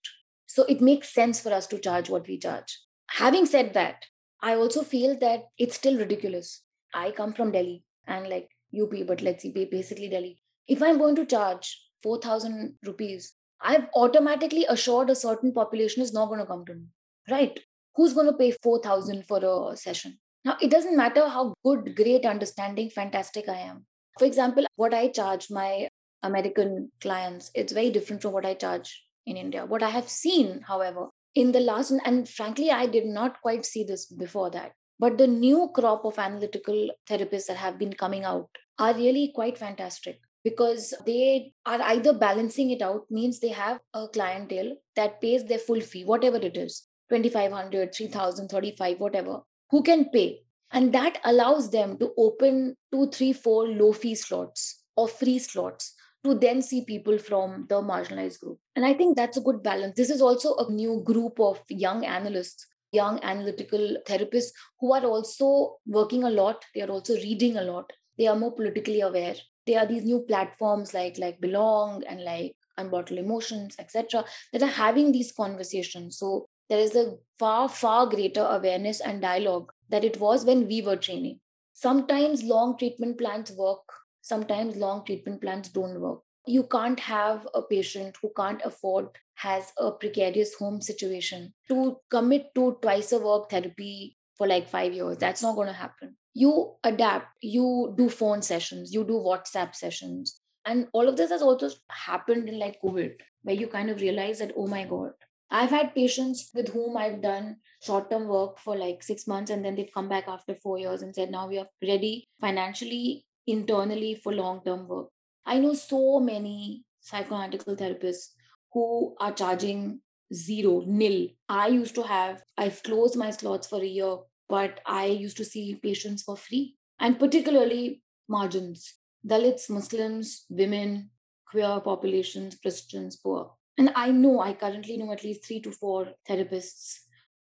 So 0.47 0.63
it 0.63 0.82
makes 0.82 1.13
sense 1.13 1.39
for 1.39 1.54
us 1.54 1.67
to 1.67 1.78
charge 1.78 2.10
what 2.10 2.28
we 2.28 2.39
charge. 2.39 2.80
Having 3.12 3.45
said 3.45 3.73
that, 3.73 4.06
I 4.41 4.56
also 4.56 4.82
feel 4.82 5.19
that 5.19 5.43
it's 5.58 5.75
still 5.75 5.97
ridiculous. 5.97 6.63
I 6.93 7.12
come 7.12 7.34
from 7.34 7.52
Delhi 7.52 7.84
and 8.08 8.28
like 8.28 8.49
UP, 8.73 8.93
but 9.06 9.21
let's 9.21 9.43
see, 9.43 9.52
basically 9.52 10.10
Delhi. 10.10 10.41
If 10.67 10.82
I'm 10.82 10.97
going 10.97 11.15
to 11.17 11.25
charge 11.25 11.78
4,000 12.04 12.75
rupees, 12.86 13.34
I've 13.62 13.88
automatically 13.93 14.65
assured 14.69 15.10
a 15.10 15.15
certain 15.15 15.52
population 15.52 16.02
is 16.02 16.13
not 16.13 16.28
going 16.28 16.39
to 16.39 16.45
come 16.45 16.65
to 16.65 16.73
me, 16.75 16.86
right? 17.30 17.60
Who's 17.95 18.13
going 18.13 18.28
to 18.28 18.38
pay 18.38 18.52
4,000 18.52 19.25
for 19.28 19.39
a 19.43 19.75
session? 19.75 20.17
Now, 20.45 20.56
it 20.62 20.71
doesn't 20.71 20.95
matter 20.95 21.28
how 21.28 21.54
good, 21.65 21.97
great, 21.97 22.25
understanding, 22.25 22.89
fantastic 22.89 23.49
I 23.49 23.58
am. 23.58 23.86
For 24.17 24.25
example, 24.25 24.65
what 24.78 24.93
I 24.93 25.10
charge 25.10 25.47
my 25.49 25.89
American 26.23 26.91
clients, 27.01 27.51
it's 27.55 27.73
very 27.73 27.89
different 27.89 28.21
from 28.21 28.34
what 28.34 28.45
I 28.45 28.53
charge 28.53 29.03
in 29.25 29.38
India. 29.38 29.65
What 29.65 29.84
I 29.84 29.89
have 29.89 30.10
seen, 30.10 30.62
however, 30.67 31.08
in 31.36 31.51
the 31.51 31.60
last, 31.60 31.93
and 32.05 32.27
frankly, 32.27 32.71
I 32.71 32.88
did 32.88 33.05
not 33.05 33.41
quite 33.41 33.65
see 33.65 33.84
this 33.84 34.05
before 34.05 34.49
that, 34.51 34.73
but 34.99 35.17
the 35.17 35.27
new 35.27 35.69
crop 35.73 36.05
of 36.05 36.19
analytical 36.19 36.89
therapists 37.10 37.45
that 37.47 37.58
have 37.58 37.77
been 37.77 37.93
coming 37.93 38.23
out 38.23 38.49
are 38.77 38.93
really 38.93 39.32
quite 39.34 39.58
fantastic 39.58 40.19
because 40.43 40.93
they 41.05 41.53
are 41.65 41.82
either 41.82 42.13
balancing 42.13 42.71
it 42.71 42.82
out, 42.82 43.05
means 43.10 43.39
they 43.39 43.49
have 43.49 43.79
a 43.93 44.08
clientele 44.08 44.75
that 44.95 45.21
pays 45.21 45.45
their 45.45 45.60
full 45.60 45.82
fee, 45.82 46.05
whatever 46.05 46.38
it 46.38 46.58
is 46.58 46.88
2500 47.10 47.93
3000 47.93 48.47
35 48.47 48.99
whatever 48.99 49.39
who 49.71 49.82
can 49.84 50.05
pay 50.10 50.41
and 50.71 50.93
that 50.93 51.19
allows 51.25 51.71
them 51.71 51.97
to 51.97 52.12
open 52.17 52.75
two 52.91 53.10
three 53.10 53.34
four 53.34 53.67
low 53.67 53.91
fee 53.91 54.15
slots 54.15 54.84
or 54.95 55.08
free 55.08 55.39
slots 55.39 55.95
to 56.23 56.34
then 56.36 56.62
see 56.62 56.84
people 56.84 57.17
from 57.17 57.65
the 57.69 57.82
marginalized 57.82 58.39
group. 58.41 58.60
And 58.75 58.86
I 58.86 58.93
think 58.93 59.15
that's 59.15 59.38
a 59.38 59.41
good 59.41 59.63
balance. 59.63 59.95
This 59.95 60.10
is 60.10 60.21
also 60.21 60.55
a 60.55 60.71
new 60.71 61.01
group 61.05 61.39
of 61.39 61.62
young 61.69 62.05
analysts, 62.05 62.67
young 62.91 63.23
analytical 63.23 63.97
therapists 64.08 64.51
who 64.79 64.93
are 64.93 65.05
also 65.05 65.77
working 65.86 66.23
a 66.23 66.29
lot. 66.29 66.65
They 66.75 66.82
are 66.82 66.89
also 66.89 67.15
reading 67.15 67.58
a 67.58 67.63
lot. 67.63 67.91
they 68.19 68.27
are 68.27 68.36
more 68.36 68.51
politically 68.51 69.01
aware 69.01 69.36
there 69.65 69.79
are 69.79 69.88
these 69.88 70.03
new 70.03 70.19
platforms 70.29 70.93
like 70.93 71.17
like 71.17 71.41
Belongg 71.41 72.03
and 72.08 72.23
like 72.23 72.55
unbottled 72.77 73.17
emotions 73.17 73.75
etc 73.79 74.23
that 74.53 74.62
are 74.62 74.75
having 74.77 75.12
these 75.12 75.32
conversations 75.32 76.17
so 76.17 76.47
there 76.69 76.79
is 76.79 76.95
a 76.95 77.15
far 77.39 77.67
far 77.67 78.05
greater 78.08 78.45
awareness 78.58 79.01
and 79.01 79.21
dialogue 79.21 79.71
that 79.89 80.03
it 80.03 80.19
was 80.19 80.45
when 80.45 80.67
we 80.67 80.82
were 80.82 80.95
training 81.08 81.39
sometimes 81.73 82.43
long 82.43 82.77
treatment 82.77 83.17
plans 83.17 83.51
work 83.63 83.98
sometimes 84.29 84.77
long 84.77 85.03
treatment 85.05 85.41
plans 85.41 85.69
don't 85.69 85.99
work. 85.99 86.19
You 86.45 86.63
can't 86.63 86.99
have 86.99 87.47
a 87.53 87.61
patient 87.61 88.17
who 88.21 88.31
can't 88.37 88.61
afford 88.63 89.07
has 89.35 89.71
a 89.77 89.91
precarious 89.91 90.53
home 90.55 90.81
situation 90.81 91.53
to 91.69 91.97
commit 92.09 92.53
to 92.55 92.77
twice 92.81 93.11
a 93.11 93.19
work 93.19 93.49
therapy 93.49 94.17
for 94.37 94.47
like 94.47 94.69
5 94.69 94.93
years. 94.93 95.17
That's 95.17 95.41
not 95.41 95.55
going 95.55 95.67
to 95.67 95.73
happen. 95.73 96.15
You 96.33 96.75
adapt. 96.83 97.27
You 97.41 97.93
do 97.97 98.09
phone 98.09 98.41
sessions. 98.41 98.93
You 98.93 99.03
do 99.03 99.13
whatsapp 99.13 99.75
sessions. 99.75 100.39
And 100.65 100.87
all 100.93 101.07
of 101.09 101.17
this 101.17 101.31
has 101.31 101.41
also 101.41 101.69
happened 101.89 102.49
in 102.49 102.59
like 102.59 102.79
covid 102.85 103.13
where 103.43 103.55
you 103.55 103.67
kind 103.67 103.89
of 103.89 104.01
realize 104.01 104.39
that 104.39 104.51
oh 104.57 104.67
my 104.67 104.83
god 104.85 105.11
i've 105.59 105.69
had 105.75 105.93
patients 105.95 106.49
with 106.53 106.67
whom 106.73 106.97
i've 106.97 107.21
done 107.21 107.55
short 107.81 108.09
term 108.09 108.27
work 108.27 108.59
for 108.59 108.75
like 108.81 109.01
6 109.01 109.25
months 109.27 109.51
and 109.55 109.65
then 109.65 109.75
they've 109.75 109.93
come 109.93 110.09
back 110.09 110.27
after 110.27 110.55
4 110.55 110.77
years 110.79 111.01
and 111.01 111.15
said 111.15 111.31
now 111.31 111.47
we 111.47 111.57
are 111.61 111.69
ready 111.91 112.27
financially 112.45 113.25
internally 113.47 114.15
for 114.15 114.34
long 114.34 114.62
term 114.65 114.88
work. 114.88 115.08
I 115.45 115.60
know 115.60 115.73
so 115.73 116.19
many 116.19 116.84
psychoanalytical 117.04 117.78
therapists 117.78 118.30
who 118.73 119.15
are 119.19 119.32
charging 119.32 120.02
zero 120.34 120.84
nil. 120.86 121.28
I 121.47 121.67
used 121.67 121.95
to 121.95 122.04
have 122.04 122.43
i've 122.56 122.84
closed 122.84 123.15
my 123.15 123.32
slots 123.32 123.67
for 123.67 123.82
a 123.82 123.86
year 123.86 124.17
but 124.49 124.80
I 124.86 125.06
used 125.06 125.38
to 125.38 125.45
see 125.45 125.80
patients 125.82 126.23
for 126.23 126.36
free, 126.36 126.75
and 126.99 127.19
particularly 127.19 128.02
margins. 128.28 128.95
Dalits, 129.25 129.69
Muslims, 129.69 130.45
women, 130.49 131.12
queer 131.49 131.80
populations, 131.82 132.56
Christians, 132.56 133.17
poor. 133.17 133.52
And 133.78 133.91
I 133.95 134.12
know, 134.12 134.39
I 134.39 134.54
currently 134.54 134.97
know 134.97 135.12
at 135.12 135.23
least 135.23 135.45
three 135.45 135.62
to 135.62 135.71
four 135.71 136.13
therapists 136.28 136.95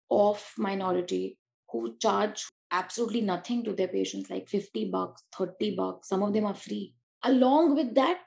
of 0.09 0.43
minority 0.57 1.37
who 1.69 1.95
charge 1.97 2.45
absolutely 2.71 3.21
nothing 3.21 3.63
to 3.63 3.73
their 3.73 3.87
patients, 3.87 4.29
like 4.29 4.49
50 4.49 4.89
bucks, 4.89 5.23
30 5.37 5.75
bucks. 5.75 6.09
Some 6.09 6.23
of 6.23 6.33
them 6.33 6.45
are 6.45 6.55
free. 6.55 6.93
Along 7.23 7.75
with 7.75 7.95
that, 7.95 8.19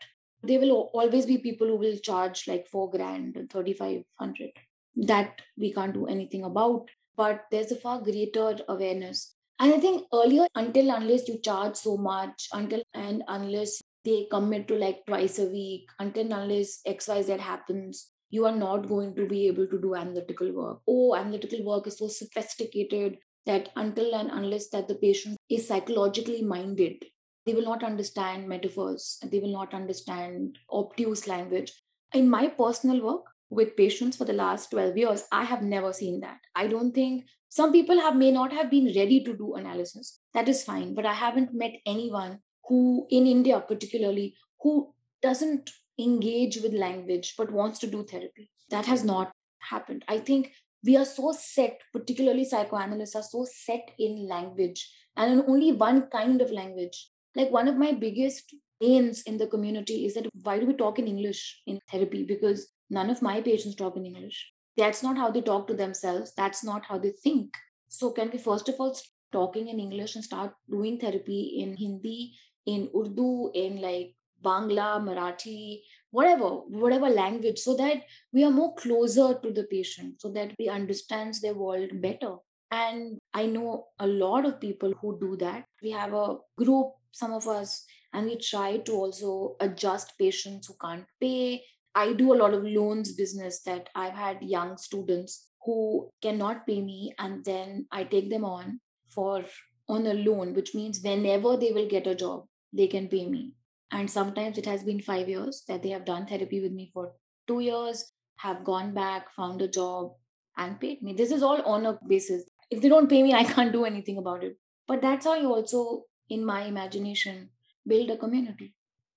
there 0.43 0.61
will 0.61 0.91
always 0.93 1.27
be 1.27 1.39
people 1.39 1.67
who 1.67 1.77
will 1.77 1.97
charge 1.99 2.47
like 2.47 2.69
four 2.69 2.91
grand 2.91 3.37
and 3.37 3.51
3500 3.51 4.51
that 4.97 5.41
we 5.57 5.73
can't 5.73 5.95
do 5.95 6.07
anything 6.07 6.45
about 6.45 6.89
but 7.19 7.47
there's 7.51 7.73
a 7.73 7.77
far 7.77 8.01
greater 8.01 8.57
awareness. 8.69 9.35
And 9.59 9.75
I 9.75 9.81
think 9.81 10.07
earlier, 10.15 10.47
until 10.55 10.95
unless 10.95 11.27
you 11.29 11.41
charge 11.41 11.75
so 11.75 11.97
much, 11.97 12.49
until 12.53 12.83
and 12.95 13.25
unless 13.27 13.83
they 14.05 14.29
commit 14.31 14.69
to 14.69 14.77
like 14.77 15.05
twice 15.05 15.41
a 15.41 15.47
week, 15.47 15.89
until 15.99 16.33
unless 16.33 16.81
XYZ 16.87 17.41
happens, 17.41 18.13
you 18.31 18.47
are 18.47 18.55
not 18.55 18.89
going 18.89 19.17
to 19.17 19.27
be 19.27 19.49
able 19.49 19.67
to 19.67 19.81
do 19.81 19.97
analytical 19.97 20.53
work. 20.53 20.79
Oh, 20.87 21.17
analytical 21.17 21.65
work 21.65 21.89
is 21.89 21.99
so 21.99 22.07
sophisticated 22.07 23.19
that 23.49 23.71
until 23.75 24.15
and 24.15 24.31
unless 24.31 24.69
that 24.69 24.87
the 24.87 24.95
patient 24.95 25.37
is 25.51 25.67
psychologically 25.67 26.43
minded, 26.43 27.05
they 27.45 27.55
will 27.55 27.65
not 27.65 27.83
understand 27.83 28.49
metaphors, 28.49 29.19
they 29.33 29.41
will 29.41 29.53
not 29.53 29.75
understand 29.75 30.59
obtuse 30.71 31.27
language. 31.27 31.73
In 32.15 32.31
my 32.31 32.47
personal 32.47 33.03
work, 33.03 33.25
with 33.51 33.77
patients 33.77 34.17
for 34.17 34.25
the 34.25 34.33
last 34.33 34.71
12 34.71 34.97
years 34.97 35.25
i 35.33 35.43
have 35.45 35.63
never 35.63 35.93
seen 35.93 36.21
that. 36.21 36.39
I 36.55 36.67
don't 36.67 36.93
think 36.93 37.25
some 37.49 37.73
people 37.73 37.99
have 37.99 38.17
may 38.17 38.31
not 38.31 38.53
have 38.53 38.71
been 38.71 38.93
ready 38.95 39.25
to 39.25 39.37
do 39.37 39.55
analysis. 39.55 40.21
That 40.35 40.49
is 40.49 40.65
fine 40.65 40.95
but 40.95 41.07
i 41.07 41.15
haven't 41.15 41.55
met 41.55 41.81
anyone 41.87 42.39
who 42.69 43.07
in 43.11 43.27
india 43.27 43.61
particularly 43.61 44.35
who 44.61 44.93
doesn't 45.23 45.71
engage 45.99 46.59
with 46.63 46.73
language 46.73 47.35
but 47.39 47.51
wants 47.51 47.79
to 47.81 47.87
do 47.87 48.05
therapy. 48.05 48.51
That 48.71 48.87
has 48.87 49.03
not 49.05 49.33
happened. 49.61 50.05
I 50.09 50.19
think 50.19 50.53
we 50.85 50.97
are 50.97 51.05
so 51.05 51.33
set 51.39 51.81
particularly 51.93 52.45
psychoanalysts 52.45 53.17
are 53.17 53.23
so 53.23 53.47
set 53.51 53.91
in 53.99 54.29
language 54.29 54.89
and 55.17 55.33
in 55.33 55.45
only 55.49 55.73
one 55.73 56.03
kind 56.09 56.41
of 56.41 56.51
language 56.51 57.11
like 57.35 57.51
one 57.51 57.69
of 57.69 57.77
my 57.77 57.93
biggest 57.93 58.55
pains 58.81 59.23
in 59.23 59.37
the 59.37 59.47
community 59.47 60.07
is 60.07 60.15
that 60.15 60.29
why 60.43 60.59
do 60.59 60.67
we 60.67 60.75
talk 60.75 60.99
in 60.99 61.09
english 61.09 61.61
in 61.67 61.81
therapy 61.91 62.25
because 62.25 62.69
None 62.91 63.11
of 63.11 63.21
my 63.21 63.41
patients 63.41 63.75
talk 63.77 63.97
in 63.97 64.07
English. 64.07 64.51
That's 64.77 65.03
not 65.03 65.17
how 65.17 65.31
they 65.31 65.43
talk 65.43 65.67
to 65.69 65.75
themselves. 65.75 66.33
That's 66.37 66.65
not 66.65 66.85
how 66.87 66.99
they 66.99 67.11
think. 67.11 67.55
So, 67.89 68.11
can 68.11 68.31
we 68.31 68.39
first 68.39 68.69
of 68.69 68.77
all 68.79 68.97
talking 69.33 69.69
in 69.69 69.79
English 69.81 70.15
and 70.15 70.25
start 70.25 70.55
doing 70.71 70.99
therapy 70.99 71.61
in 71.61 71.77
Hindi, 71.77 72.35
in 72.65 72.89
Urdu, 72.97 73.51
in 73.55 73.81
like 73.83 74.15
Bangla, 74.43 75.01
Marathi, 75.03 75.83
whatever, 76.11 76.49
whatever 76.83 77.09
language, 77.09 77.59
so 77.59 77.77
that 77.77 78.03
we 78.33 78.45
are 78.45 78.51
more 78.51 78.75
closer 78.75 79.39
to 79.43 79.53
the 79.53 79.65
patient, 79.65 80.21
so 80.21 80.31
that 80.33 80.55
we 80.59 80.69
understands 80.69 81.41
their 81.41 81.55
world 81.55 81.91
better. 82.01 82.37
And 82.71 83.19
I 83.33 83.47
know 83.47 83.87
a 83.99 84.07
lot 84.07 84.45
of 84.45 84.61
people 84.61 84.93
who 85.01 85.19
do 85.19 85.37
that. 85.39 85.65
We 85.83 85.91
have 85.93 86.13
a 86.13 86.37
group, 86.57 86.89
some 87.13 87.33
of 87.33 87.47
us, 87.47 87.85
and 88.13 88.27
we 88.27 88.37
try 88.37 88.79
to 88.79 88.93
also 88.93 89.57
adjust 89.61 90.19
patients 90.19 90.67
who 90.67 90.75
can't 90.81 91.07
pay 91.21 91.63
I 91.99 92.13
do 92.13 92.33
a 92.33 92.41
lot 92.41 92.55
of 92.55 92.63
loans 92.63 93.13
business 93.13 93.61
that 93.63 93.89
I've 93.93 94.15
had 94.15 94.41
young 94.41 94.77
students 94.77 95.49
who 95.65 96.09
cannot 96.23 96.65
pay 96.65 96.81
me 96.81 97.13
and 97.19 97.45
then 97.45 97.87
I 97.91 98.05
take 98.05 98.31
them 98.31 98.45
on 98.45 98.81
for 99.11 99.45
on 99.89 100.07
a 100.07 100.15
loan, 100.15 100.55
which 100.55 100.77
means 100.77 101.01
whenever 101.03 101.57
they 101.57 101.73
will 101.73 101.89
get 101.89 102.07
a 102.07 102.15
job, 102.15 102.45
they 102.73 102.87
can 102.87 103.09
pay 103.09 103.27
me. 103.27 103.55
And 103.91 104.11
sometimes 104.11 104.59
it 104.59 104.67
has 104.67 104.85
been 104.85 105.01
five 105.01 105.29
years 105.29 105.65
that 105.69 105.83
they 105.83 105.91
have 105.91 106.05
done 106.05 106.27
therapy 106.27 106.61
with 106.61 106.73
me 106.73 106.91
for 106.93 107.13
two 107.47 107.61
years, 107.61 108.13
have 108.37 108.65
gone 108.65 108.93
back, 108.93 109.33
found 109.35 109.63
a 109.63 109.69
job, 109.69 110.13
and 110.57 110.79
paid 110.81 111.03
me. 111.03 111.13
This 111.15 111.31
is 111.31 111.43
all 111.43 111.63
on 111.63 111.87
a 111.87 111.99
basis. 112.07 112.45
If 112.71 112.83
they 112.83 112.89
don't 112.89 113.09
pay 113.09 113.23
me, 113.23 113.35
I 113.43 113.45
can't 113.45 113.73
do 113.73 113.85
anything 113.85 114.19
about 114.19 114.45
it. 114.45 114.57
But 114.87 115.03
that's 115.03 115.27
how 115.27 115.35
you 115.35 115.53
also, 115.53 116.05
in 116.29 116.45
my 116.45 116.63
imagination, 116.63 117.51
build 117.87 118.11
a 118.11 118.17
community. 118.17 118.75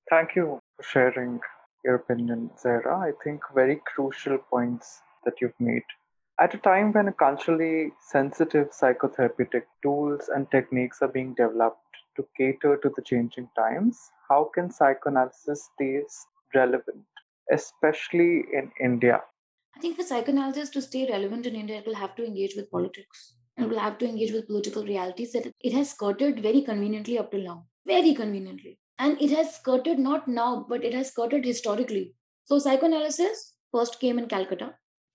Thank 0.10 0.36
you 0.36 0.60
for 0.78 0.84
sharing 0.84 1.40
your 1.84 1.96
opinion, 1.96 2.52
Zehra. 2.62 3.10
I 3.10 3.12
think 3.24 3.42
very 3.54 3.82
crucial 3.94 4.38
points 4.38 5.02
that 5.26 5.42
you've 5.42 5.60
made. 5.60 5.84
At 6.40 6.54
a 6.54 6.58
time 6.58 6.92
when 6.92 7.12
culturally 7.14 7.92
sensitive 8.00 8.72
psychotherapeutic 8.72 9.64
tools 9.84 10.30
and 10.34 10.50
techniques 10.50 11.02
are 11.02 11.08
being 11.08 11.34
developed 11.36 11.78
to 12.16 12.26
cater 12.36 12.78
to 12.78 12.92
the 12.96 13.02
changing 13.02 13.50
times, 13.56 14.12
how 14.32 14.42
can 14.56 14.72
psychoanalysis 14.72 15.68
stay 15.74 16.02
relevant, 16.56 17.06
especially 17.52 18.34
in 18.60 18.72
India? 18.90 19.22
I 19.78 19.80
think 19.80 19.98
for 19.98 20.04
psychoanalysis 20.04 20.70
to 20.72 20.82
stay 20.82 21.08
relevant 21.12 21.46
in 21.46 21.56
India, 21.56 21.78
it 21.78 21.88
will 21.88 22.02
have 22.04 22.16
to 22.18 22.26
engage 22.26 22.56
with 22.56 22.68
hmm. 22.70 22.78
politics. 22.78 23.36
It 23.58 23.70
will 23.70 23.80
have 23.80 23.98
to 24.00 24.08
engage 24.08 24.32
with 24.32 24.48
political 24.48 24.86
realities 24.86 25.34
that 25.34 25.52
it 25.60 25.74
has 25.74 25.92
skirted 25.92 26.42
very 26.42 26.62
conveniently 26.62 27.18
up 27.20 27.32
till 27.32 27.44
now. 27.44 27.66
Very 27.86 28.14
conveniently 28.16 28.78
and 29.02 29.22
it 29.26 29.32
has 29.36 29.56
skirted 29.56 30.00
not 30.06 30.28
now 30.28 30.66
but 30.70 30.84
it 30.88 30.94
has 30.98 31.10
skirted 31.12 31.46
historically 31.50 32.04
so 32.50 32.60
psychoanalysis 32.66 33.44
first 33.76 34.00
came 34.04 34.20
in 34.22 34.28
calcutta 34.34 34.70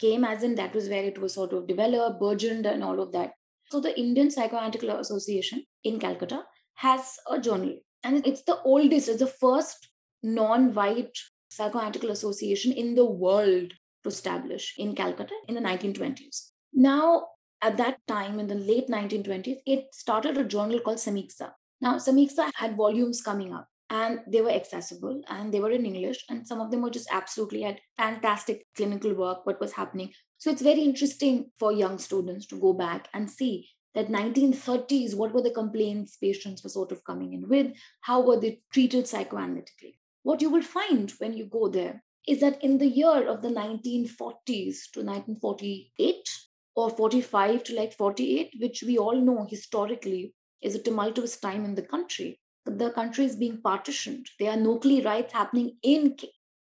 came 0.05 0.25
as 0.31 0.47
in 0.49 0.57
that 0.61 0.79
was 0.79 0.89
where 0.93 1.09
it 1.11 1.21
was 1.25 1.37
sort 1.39 1.53
of 1.59 1.69
developed 1.69 2.21
burgeoned 2.23 2.67
and 2.73 2.87
all 2.89 3.03
of 3.05 3.13
that 3.17 3.37
so 3.75 3.81
the 3.87 3.93
indian 4.05 4.33
psychoanalytical 4.37 4.95
association 5.05 5.63
in 5.91 6.01
calcutta 6.07 6.41
has 6.87 7.13
a 7.37 7.39
journal 7.49 7.77
and 8.07 8.27
it's 8.27 8.43
the 8.51 8.59
oldest 8.73 9.09
it's 9.09 9.25
the 9.27 9.35
first 9.45 9.89
non-white 10.23 11.19
psychoanalytical 11.53 12.11
association 12.11 12.73
in 12.73 12.95
the 12.95 13.05
world 13.05 13.73
to 14.03 14.09
establish 14.09 14.75
in 14.79 14.95
calcutta 14.95 15.39
in 15.49 15.55
the 15.55 15.67
1920s 15.69 16.43
now 16.73 17.27
at 17.63 17.77
that 17.77 17.97
time 18.07 18.39
in 18.39 18.47
the 18.47 18.61
late 18.73 18.89
1920s 18.89 19.59
it 19.67 19.87
started 19.93 20.39
a 20.39 20.51
journal 20.57 20.81
called 20.81 21.05
Sameeksha 21.07 21.51
now 21.81 21.97
Sameeksha 21.97 22.51
had 22.55 22.77
volumes 22.77 23.23
coming 23.31 23.53
up 23.53 23.69
and 23.91 24.21
they 24.27 24.41
were 24.41 24.51
accessible 24.51 25.23
and 25.29 25.53
they 25.53 25.61
were 25.61 25.71
in 25.71 25.87
english 25.87 26.25
and 26.29 26.47
some 26.47 26.61
of 26.61 26.71
them 26.71 26.83
were 26.83 26.91
just 26.91 27.09
absolutely 27.11 27.63
had 27.63 27.81
fantastic 27.97 28.67
clinical 28.77 29.15
work 29.15 29.47
what 29.47 29.61
was 29.61 29.73
happening. 29.73 30.13
So 30.39 30.51
it's 30.51 30.63
very 30.63 30.81
interesting 30.81 31.51
for 31.59 31.73
young 31.73 31.99
students 31.99 32.47
to 32.47 32.61
go 32.61 32.73
back 32.73 33.09
and 33.15 33.31
see 33.31 33.69
that 33.97 34.09
1930s 34.17 35.17
what 35.17 35.35
were 35.35 35.43
the 35.43 35.57
complaints 35.59 36.17
patients 36.17 36.63
were 36.63 36.75
sort 36.77 36.93
of 36.93 37.05
coming 37.05 37.33
in 37.33 37.49
with 37.49 37.73
how 38.03 38.21
were 38.21 38.39
they 38.39 38.61
treated 38.73 39.11
psychoanalytically 39.13 39.95
what 40.23 40.41
you 40.41 40.51
will 40.51 40.69
find 40.71 41.11
when 41.19 41.37
you 41.41 41.47
go 41.47 41.69
there 41.69 42.03
is 42.29 42.41
that 42.41 42.63
in 42.63 42.79
the 42.79 42.93
year 43.01 43.29
of 43.29 43.43
the 43.43 43.49
1940s 43.49 44.91
to 44.93 45.03
1948 45.03 46.31
or 46.77 46.91
45 46.91 47.65
to 47.65 47.75
like 47.75 47.93
48 47.93 48.55
which 48.61 48.83
we 48.87 48.99
all 48.99 49.21
know 49.29 49.47
historically 49.51 50.35
is 50.63 50.75
a 50.75 50.83
tumultuous 50.89 51.39
time 51.39 51.65
in 51.65 51.75
the 51.75 51.89
country 51.95 52.39
the 52.67 52.91
country 52.91 53.25
is 53.25 53.37
being 53.37 53.61
partitioned. 53.63 54.29
There 54.39 54.51
are 54.51 54.57
Noakhali 54.57 55.05
riots 55.05 55.33
happening 55.33 55.77
in 55.83 56.17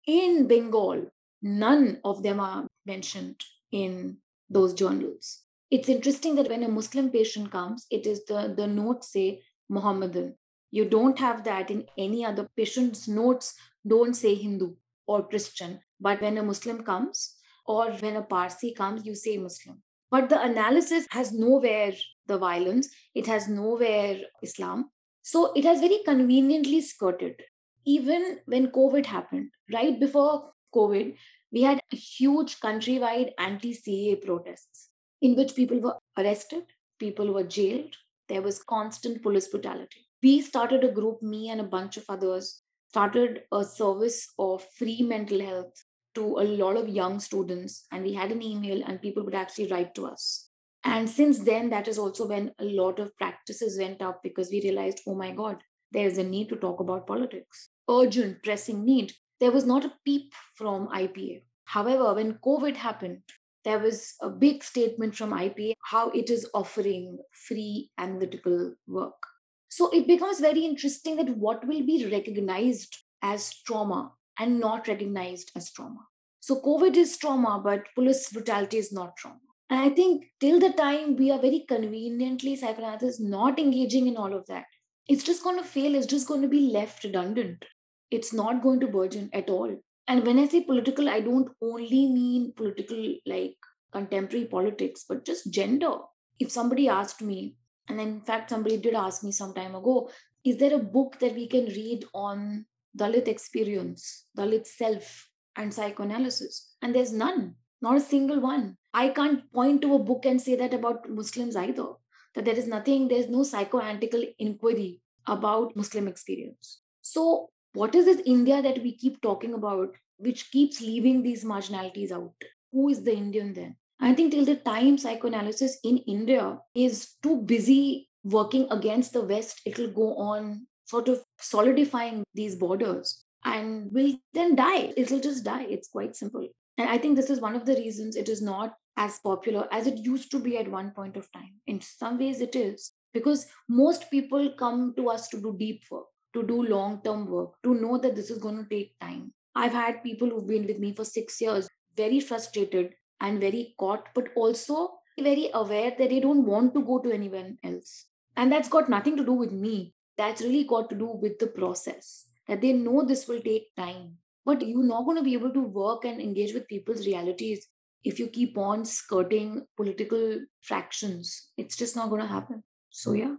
in 0.05 0.47
Bengal. 0.47 1.11
None 1.41 1.99
of 2.03 2.23
them 2.23 2.39
are 2.39 2.67
mentioned 2.85 3.43
in 3.71 4.17
those 4.49 4.73
journals. 4.73 5.41
It's 5.71 5.89
interesting 5.89 6.35
that 6.35 6.49
when 6.49 6.63
a 6.63 6.67
Muslim 6.69 7.09
patient 7.09 7.51
comes, 7.51 7.87
it 7.89 8.05
is 8.05 8.23
the, 8.25 8.53
the 8.55 8.67
notes 8.67 9.11
say 9.11 9.41
Muhammadan. 9.67 10.35
You 10.69 10.85
don't 10.85 11.17
have 11.17 11.43
that 11.45 11.71
in 11.71 11.85
any 11.97 12.23
other 12.23 12.47
patient's 12.55 13.07
notes, 13.07 13.55
don't 13.87 14.13
say 14.13 14.35
Hindu 14.35 14.75
or 15.07 15.27
Christian. 15.27 15.79
But 15.99 16.21
when 16.21 16.37
a 16.37 16.43
Muslim 16.43 16.83
comes 16.83 17.35
or 17.65 17.91
when 17.93 18.15
a 18.15 18.21
Parsi 18.21 18.73
comes, 18.73 19.05
you 19.05 19.15
say 19.15 19.37
Muslim. 19.37 19.81
But 20.11 20.29
the 20.29 20.39
analysis 20.39 21.07
has 21.09 21.33
nowhere 21.33 21.93
the 22.27 22.37
violence, 22.37 22.89
it 23.15 23.25
has 23.25 23.47
nowhere 23.47 24.19
Islam. 24.43 24.91
So 25.23 25.51
it 25.53 25.65
has 25.65 25.79
very 25.79 25.99
conveniently 26.05 26.81
skirted. 26.81 27.41
Even 27.85 28.39
when 28.45 28.67
COVID 28.67 29.07
happened, 29.07 29.49
right 29.73 29.99
before 29.99 30.51
COVID, 30.75 31.15
we 31.51 31.63
had 31.63 31.79
huge 31.91 32.59
countrywide 32.59 33.31
anti 33.39 33.73
CAA 33.73 34.23
protests 34.23 34.89
in 35.25 35.35
which 35.35 35.55
people 35.55 35.79
were 35.79 35.97
arrested, 36.19 36.65
people 36.99 37.33
were 37.33 37.43
jailed, 37.43 37.95
there 38.29 38.43
was 38.43 38.61
constant 38.61 39.23
police 39.23 39.47
brutality. 39.47 40.01
We 40.21 40.39
started 40.41 40.83
a 40.83 40.91
group, 40.91 41.23
me 41.23 41.49
and 41.49 41.59
a 41.59 41.71
bunch 41.75 41.97
of 41.97 42.05
others, 42.09 42.61
started 42.89 43.41
a 43.51 43.63
service 43.63 44.27
of 44.37 44.63
free 44.77 45.01
mental 45.01 45.41
health 45.41 45.73
to 46.13 46.25
a 46.43 46.45
lot 46.61 46.77
of 46.77 46.89
young 46.89 47.19
students. 47.19 47.87
And 47.91 48.03
we 48.03 48.13
had 48.13 48.31
an 48.31 48.43
email, 48.43 48.83
and 48.85 49.01
people 49.01 49.25
would 49.25 49.33
actually 49.33 49.71
write 49.71 49.95
to 49.95 50.05
us. 50.05 50.49
And 50.83 51.09
since 51.09 51.39
then, 51.39 51.71
that 51.71 51.87
is 51.87 51.97
also 51.97 52.27
when 52.27 52.51
a 52.59 52.65
lot 52.65 52.99
of 52.99 53.17
practices 53.17 53.79
went 53.79 54.03
up 54.03 54.21
because 54.21 54.51
we 54.51 54.61
realized, 54.61 55.01
oh 55.07 55.15
my 55.15 55.31
God, 55.31 55.57
there 55.91 56.05
is 56.05 56.19
a 56.19 56.23
need 56.23 56.49
to 56.49 56.55
talk 56.55 56.79
about 56.79 57.07
politics. 57.07 57.69
Urgent, 57.89 58.43
pressing 58.43 58.85
need. 58.85 59.13
There 59.39 59.51
was 59.51 59.65
not 59.65 59.85
a 59.85 59.93
peep 60.05 60.33
from 60.53 60.87
IPA. 60.89 61.41
However, 61.65 62.13
when 62.13 62.35
COVID 62.45 62.75
happened, 62.75 63.23
there 63.65 63.79
was 63.79 64.13
a 64.21 64.29
big 64.29 64.63
statement 64.63 65.15
from 65.15 65.31
IPA 65.31 65.73
how 65.83 66.09
it 66.11 66.29
is 66.29 66.47
offering 66.53 67.17
free 67.33 67.89
analytical 67.97 68.73
work. 68.87 69.21
So 69.69 69.89
it 69.89 70.07
becomes 70.07 70.39
very 70.39 70.63
interesting 70.63 71.17
that 71.17 71.35
what 71.35 71.67
will 71.67 71.85
be 71.85 72.07
recognized 72.09 72.95
as 73.21 73.53
trauma 73.65 74.11
and 74.39 74.59
not 74.59 74.87
recognized 74.87 75.51
as 75.55 75.71
trauma. 75.71 75.99
So 76.39 76.61
COVID 76.61 76.95
is 76.95 77.17
trauma, 77.17 77.59
but 77.63 77.83
police 77.95 78.29
brutality 78.29 78.77
is 78.77 78.93
not 78.93 79.17
trauma. 79.17 79.39
And 79.69 79.79
I 79.79 79.89
think 79.89 80.25
till 80.39 80.59
the 80.59 80.71
time 80.73 81.15
we 81.15 81.31
are 81.31 81.41
very 81.41 81.65
conveniently 81.67 82.55
psychoanalysis 82.55 83.19
not 83.19 83.57
engaging 83.57 84.07
in 84.07 84.15
all 84.15 84.33
of 84.33 84.45
that, 84.45 84.65
it's 85.07 85.23
just 85.23 85.43
going 85.43 85.57
to 85.57 85.63
fail. 85.63 85.95
It's 85.95 86.05
just 86.05 86.27
going 86.27 86.43
to 86.43 86.47
be 86.47 86.71
left 86.71 87.03
redundant. 87.03 87.65
It's 88.11 88.31
not 88.31 88.61
going 88.61 88.79
to 88.81 88.87
burgeon 88.87 89.29
at 89.33 89.49
all 89.49 89.75
and 90.07 90.25
when 90.25 90.39
i 90.39 90.47
say 90.47 90.61
political 90.61 91.09
i 91.09 91.19
don't 91.19 91.49
only 91.61 92.07
mean 92.17 92.51
political 92.55 93.15
like 93.25 93.55
contemporary 93.95 94.45
politics 94.45 95.05
but 95.07 95.25
just 95.25 95.51
gender. 95.51 95.95
If 96.37 96.51
somebody 96.51 96.89
asked 96.89 97.21
me 97.21 97.55
and 97.87 98.01
in 98.01 98.21
fact 98.29 98.49
somebody 98.49 98.77
did 98.77 98.95
ask 99.01 99.23
me 99.23 99.31
some 99.31 99.53
time 99.53 99.75
ago 99.75 100.09
is 100.43 100.57
there 100.57 100.75
a 100.75 100.87
book 100.95 101.19
that 101.19 101.33
we 101.33 101.47
can 101.47 101.67
read 101.77 102.05
on 102.13 102.65
dalit 103.01 103.29
experience 103.33 104.25
dalit 104.37 104.67
self 104.67 105.29
and 105.55 105.73
psychoanalysis? 105.73 106.75
And 106.81 106.93
there's 106.93 107.13
none 107.13 107.55
not 107.81 107.97
a 107.97 108.01
single 108.01 108.39
one. 108.39 108.77
I 108.93 109.09
can't 109.09 109.51
point 109.53 109.81
to 109.83 109.95
a 109.95 110.03
book 110.09 110.25
and 110.25 110.41
say 110.41 110.55
that 110.55 110.73
about 110.73 111.09
muslims 111.09 111.55
either 111.55 111.87
that 112.35 112.45
there 112.45 112.61
is 112.63 112.67
nothing 112.75 113.07
there's 113.07 113.29
no 113.29 113.43
psychoanalytical 113.51 114.25
inquiry 114.39 115.01
about 115.25 115.75
muslim 115.75 116.09
experience. 116.09 116.79
So 117.01 117.49
what 117.75 117.93
is 117.93 118.05
this 118.05 118.21
India 118.25 118.61
that 118.61 118.81
we 118.81 118.95
keep 118.95 119.21
talking 119.21 119.53
about, 119.53 119.95
which 120.17 120.49
keeps 120.51 120.81
leaving 120.81 121.21
these 121.21 121.43
marginalities 121.43 122.11
out? 122.11 122.33
Who 122.71 122.89
is 122.89 123.03
the 123.03 123.13
Indian 123.13 123.53
then? 123.53 123.75
I 123.99 124.13
think 124.13 124.31
till 124.31 124.45
the 124.45 124.55
time 124.55 124.97
psychoanalysis 124.97 125.79
in 125.83 125.97
India 125.99 126.57
is 126.73 127.15
too 127.21 127.41
busy 127.41 128.09
working 128.23 128.67
against 128.71 129.13
the 129.13 129.21
West, 129.21 129.61
it'll 129.65 129.91
go 129.91 130.15
on 130.15 130.67
sort 130.85 131.09
of 131.09 131.23
solidifying 131.39 132.23
these 132.33 132.55
borders 132.55 133.23
and 133.43 133.91
will 133.91 134.15
then 134.33 134.55
die. 134.55 134.93
It'll 134.97 135.19
just 135.19 135.43
die. 135.43 135.65
It's 135.69 135.87
quite 135.87 136.15
simple. 136.15 136.47
And 136.77 136.89
I 136.89 136.97
think 136.97 137.15
this 137.15 137.29
is 137.29 137.39
one 137.39 137.55
of 137.55 137.65
the 137.65 137.75
reasons 137.75 138.15
it 138.15 138.29
is 138.29 138.41
not 138.41 138.73
as 138.97 139.19
popular 139.19 139.67
as 139.71 139.87
it 139.87 139.97
used 139.97 140.31
to 140.31 140.39
be 140.39 140.57
at 140.57 140.71
one 140.71 140.91
point 140.91 141.17
of 141.17 141.31
time. 141.31 141.55
In 141.67 141.81
some 141.81 142.17
ways, 142.17 142.41
it 142.41 142.55
is 142.55 142.91
because 143.13 143.47
most 143.69 144.09
people 144.09 144.53
come 144.57 144.93
to 144.97 145.09
us 145.09 145.27
to 145.29 145.41
do 145.41 145.55
deep 145.57 145.83
work 145.89 146.05
to 146.35 146.43
do 146.43 146.61
long 146.63 147.01
term 147.03 147.25
work, 147.27 147.53
to 147.63 147.73
know 147.73 147.97
that 147.97 148.15
this 148.15 148.29
is 148.29 148.37
going 148.37 148.57
to 148.63 148.69
take 148.69 148.93
time. 148.99 149.33
I've 149.55 149.71
had 149.71 150.03
people 150.03 150.29
who've 150.29 150.47
been 150.47 150.67
with 150.67 150.79
me 150.79 150.93
for 150.93 151.05
six 151.05 151.41
years, 151.41 151.67
very 151.97 152.19
frustrated 152.19 152.93
and 153.21 153.39
very 153.39 153.73
caught, 153.79 154.09
but 154.13 154.27
also 154.35 154.99
very 155.17 155.49
aware 155.53 155.93
that 155.97 156.09
they 156.09 156.19
don't 156.19 156.45
want 156.45 156.73
to 156.73 156.83
go 156.83 156.99
to 156.99 157.11
anyone 157.11 157.57
else. 157.63 158.05
And 158.35 158.51
that's 158.51 158.67
got 158.67 158.89
nothing 158.89 159.15
to 159.17 159.25
do 159.25 159.31
with 159.31 159.53
me. 159.53 159.93
That's 160.17 160.41
really 160.41 160.65
got 160.65 160.89
to 160.89 160.95
do 160.95 161.07
with 161.07 161.39
the 161.39 161.47
process, 161.47 162.25
that 162.47 162.61
they 162.61 162.73
know 162.73 163.05
this 163.05 163.27
will 163.27 163.41
take 163.41 163.73
time. 163.75 164.17
But 164.45 164.61
you're 164.61 164.83
not 164.83 165.05
going 165.05 165.17
to 165.17 165.23
be 165.23 165.33
able 165.33 165.51
to 165.51 165.61
work 165.61 166.05
and 166.05 166.21
engage 166.21 166.53
with 166.53 166.67
people's 166.67 167.07
realities 167.07 167.65
if 168.03 168.19
you 168.19 168.27
keep 168.27 168.57
on 168.57 168.85
skirting 168.85 169.65
political 169.75 170.39
fractions. 170.61 171.49
It's 171.57 171.75
just 171.75 171.95
not 171.95 172.09
going 172.09 172.21
to 172.21 172.27
happen. 172.27 172.63
So, 172.89 173.13
yeah. 173.13 173.35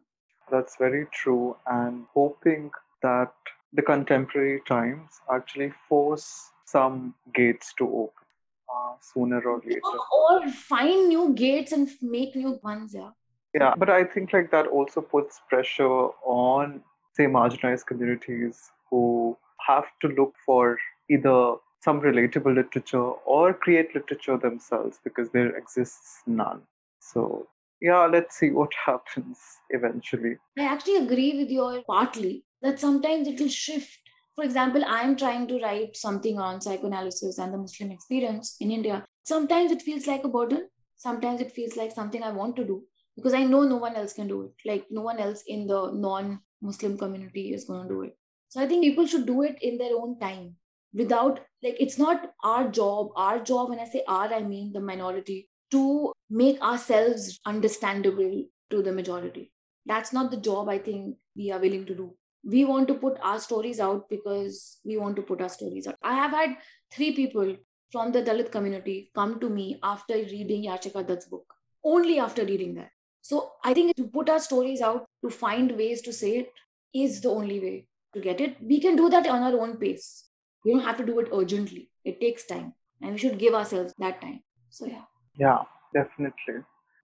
That's 0.51 0.77
very 0.79 1.07
true. 1.13 1.57
And 1.67 2.07
hoping 2.13 2.71
that 3.03 3.33
the 3.73 3.83
contemporary 3.83 4.61
times 4.67 5.21
actually 5.33 5.73
force 5.89 6.51
some 6.65 7.15
gates 7.35 7.73
to 7.79 7.85
open 7.85 8.27
uh, 8.75 8.95
sooner 9.01 9.41
or 9.41 9.61
later. 9.65 9.81
Or 10.13 10.49
find 10.49 11.09
new 11.09 11.35
gates 11.35 11.73
and 11.73 11.89
make 12.03 12.35
new 12.35 12.59
ones, 12.63 12.95
yeah. 12.95 13.11
Yeah, 13.55 13.75
but 13.77 13.89
I 13.89 14.05
think 14.05 14.33
like 14.33 14.51
that 14.51 14.67
also 14.67 15.01
puts 15.01 15.41
pressure 15.49 16.09
on, 16.25 16.83
say, 17.15 17.25
marginalized 17.25 17.87
communities 17.87 18.71
who 18.91 19.37
have 19.67 19.85
to 20.03 20.09
look 20.09 20.35
for 20.45 20.79
either 21.09 21.55
some 21.83 22.01
relatable 22.01 22.55
literature 22.55 23.11
or 23.25 23.55
create 23.55 23.95
literature 23.95 24.37
themselves 24.37 24.99
because 25.05 25.31
there 25.31 25.57
exists 25.57 26.23
none. 26.27 26.63
So 27.01 27.47
yeah, 27.81 28.07
let's 28.07 28.37
see 28.37 28.51
what 28.51 28.73
happens 28.87 29.39
eventually. 29.71 30.37
I 30.59 30.65
actually 30.65 30.97
agree 30.97 31.39
with 31.39 31.51
you 31.51 31.83
partly 31.87 32.45
that 32.63 32.81
sometimes 32.81 33.29
it 33.29 33.41
will 33.41 33.49
shift. 33.49 33.99
For 34.35 34.45
example, 34.45 34.83
I'm 34.87 35.17
trying 35.17 35.47
to 35.49 35.61
write 35.61 35.97
something 35.97 36.39
on 36.39 36.61
psychoanalysis 36.61 37.39
and 37.39 37.53
the 37.53 37.59
Muslim 37.59 37.91
experience 37.91 38.57
in 38.61 38.71
India. 38.71 39.05
Sometimes 39.25 39.73
it 39.73 39.83
feels 39.83 40.07
like 40.07 40.25
a 40.25 40.29
burden. 40.29 40.69
Sometimes 40.97 41.41
it 41.41 41.53
feels 41.53 41.77
like 41.77 41.93
something 41.93 42.23
I 42.23 42.31
want 42.31 42.57
to 42.57 42.65
do 42.65 42.83
because 43.17 43.35
I 43.35 43.45
know 43.45 43.63
no 43.63 43.77
one 43.77 43.97
else 43.97 44.13
can 44.13 44.29
do 44.29 44.43
it. 44.43 44.53
Like 44.65 44.87
no 44.91 45.03
one 45.03 45.19
else 45.19 45.43
in 45.47 45.67
the 45.67 45.91
non 45.93 46.41
Muslim 46.61 46.99
community 46.99 47.53
is 47.55 47.65
going 47.65 47.89
to 47.89 47.95
do 47.95 48.03
it. 48.03 48.17
So 48.49 48.61
I 48.61 48.67
think 48.67 48.85
people 48.85 49.07
should 49.07 49.27
do 49.27 49.43
it 49.43 49.59
in 49.61 49.79
their 49.79 49.95
own 49.95 50.19
time 50.19 50.57
without, 50.95 51.41
like, 51.63 51.77
it's 51.79 51.99
not 51.99 52.33
our 52.43 52.69
job. 52.69 53.11
Our 53.17 53.41
job, 53.41 53.71
when 53.71 53.81
I 53.81 53.85
say 53.85 54.03
our, 54.07 54.33
I 54.33 54.43
mean 54.43 54.73
the 54.73 54.81
minority, 54.81 55.49
to 55.73 56.13
make 56.31 56.61
ourselves 56.63 57.39
understandable 57.45 58.45
to 58.71 58.83
the 58.83 58.93
majority. 58.93 59.53
That's 59.85 60.13
not 60.13 60.31
the 60.31 60.37
job 60.37 60.69
I 60.69 60.79
think 60.79 61.17
we 61.37 61.51
are 61.51 61.61
willing 61.61 61.87
to 61.87 61.95
do 61.95 62.15
we 62.47 62.65
want 62.65 62.87
to 62.89 62.95
put 62.95 63.19
our 63.21 63.41
stories 63.41 63.81
out 63.81 64.09
because 64.09 64.79
we 64.85 64.97
want 64.97 65.17
to 65.17 65.23
put 65.23 65.41
our 65.41 65.49
stories 65.49 65.87
out. 65.87 65.97
I 66.03 66.15
have 66.15 66.31
had 66.31 66.57
three 66.93 67.13
people 67.13 67.57
from 67.91 68.13
the 68.13 68.23
Dalit 68.23 68.53
community 68.53 69.11
come 69.15 69.41
to 69.41 69.49
me 69.49 69.79
after 69.83 70.15
reading 70.15 70.65
Yashica 70.65 71.05
Dutt's 71.05 71.27
book, 71.27 71.53
only 71.85 72.19
after 72.21 72.45
reading 72.45 72.75
that. 72.77 72.91
So 73.23 73.53
I 73.65 73.75
think 73.75 73.97
to 73.97 74.05
put 74.05 74.29
our 74.29 74.39
stories 74.39 74.81
out, 74.81 75.07
to 75.25 75.31
find 75.31 75.73
ways 75.73 76.03
to 76.03 76.13
say 76.13 76.37
it, 76.39 76.53
is 76.95 77.21
the 77.21 77.31
only 77.31 77.59
way 77.59 77.89
to 78.15 78.21
get 78.21 78.41
it. 78.41 78.57
We 78.63 78.81
can 78.81 78.95
do 78.95 79.09
that 79.11 79.27
on 79.27 79.43
our 79.43 79.61
own 79.61 79.77
pace. 79.79 80.29
We 80.65 80.73
don't 80.73 80.85
have 80.85 80.99
to 80.99 81.05
do 81.05 81.19
it 81.21 81.29
urgently. 81.33 81.91
It 82.05 82.21
takes 82.21 82.47
time, 82.47 82.75
and 83.03 83.13
we 83.13 83.19
should 83.19 83.39
give 83.39 83.55
ourselves 83.55 83.93
that 83.99 84.21
time. 84.21 84.43
So 84.71 84.87
yeah. 84.87 85.03
Yeah, 85.39 85.63
definitely. 85.93 86.63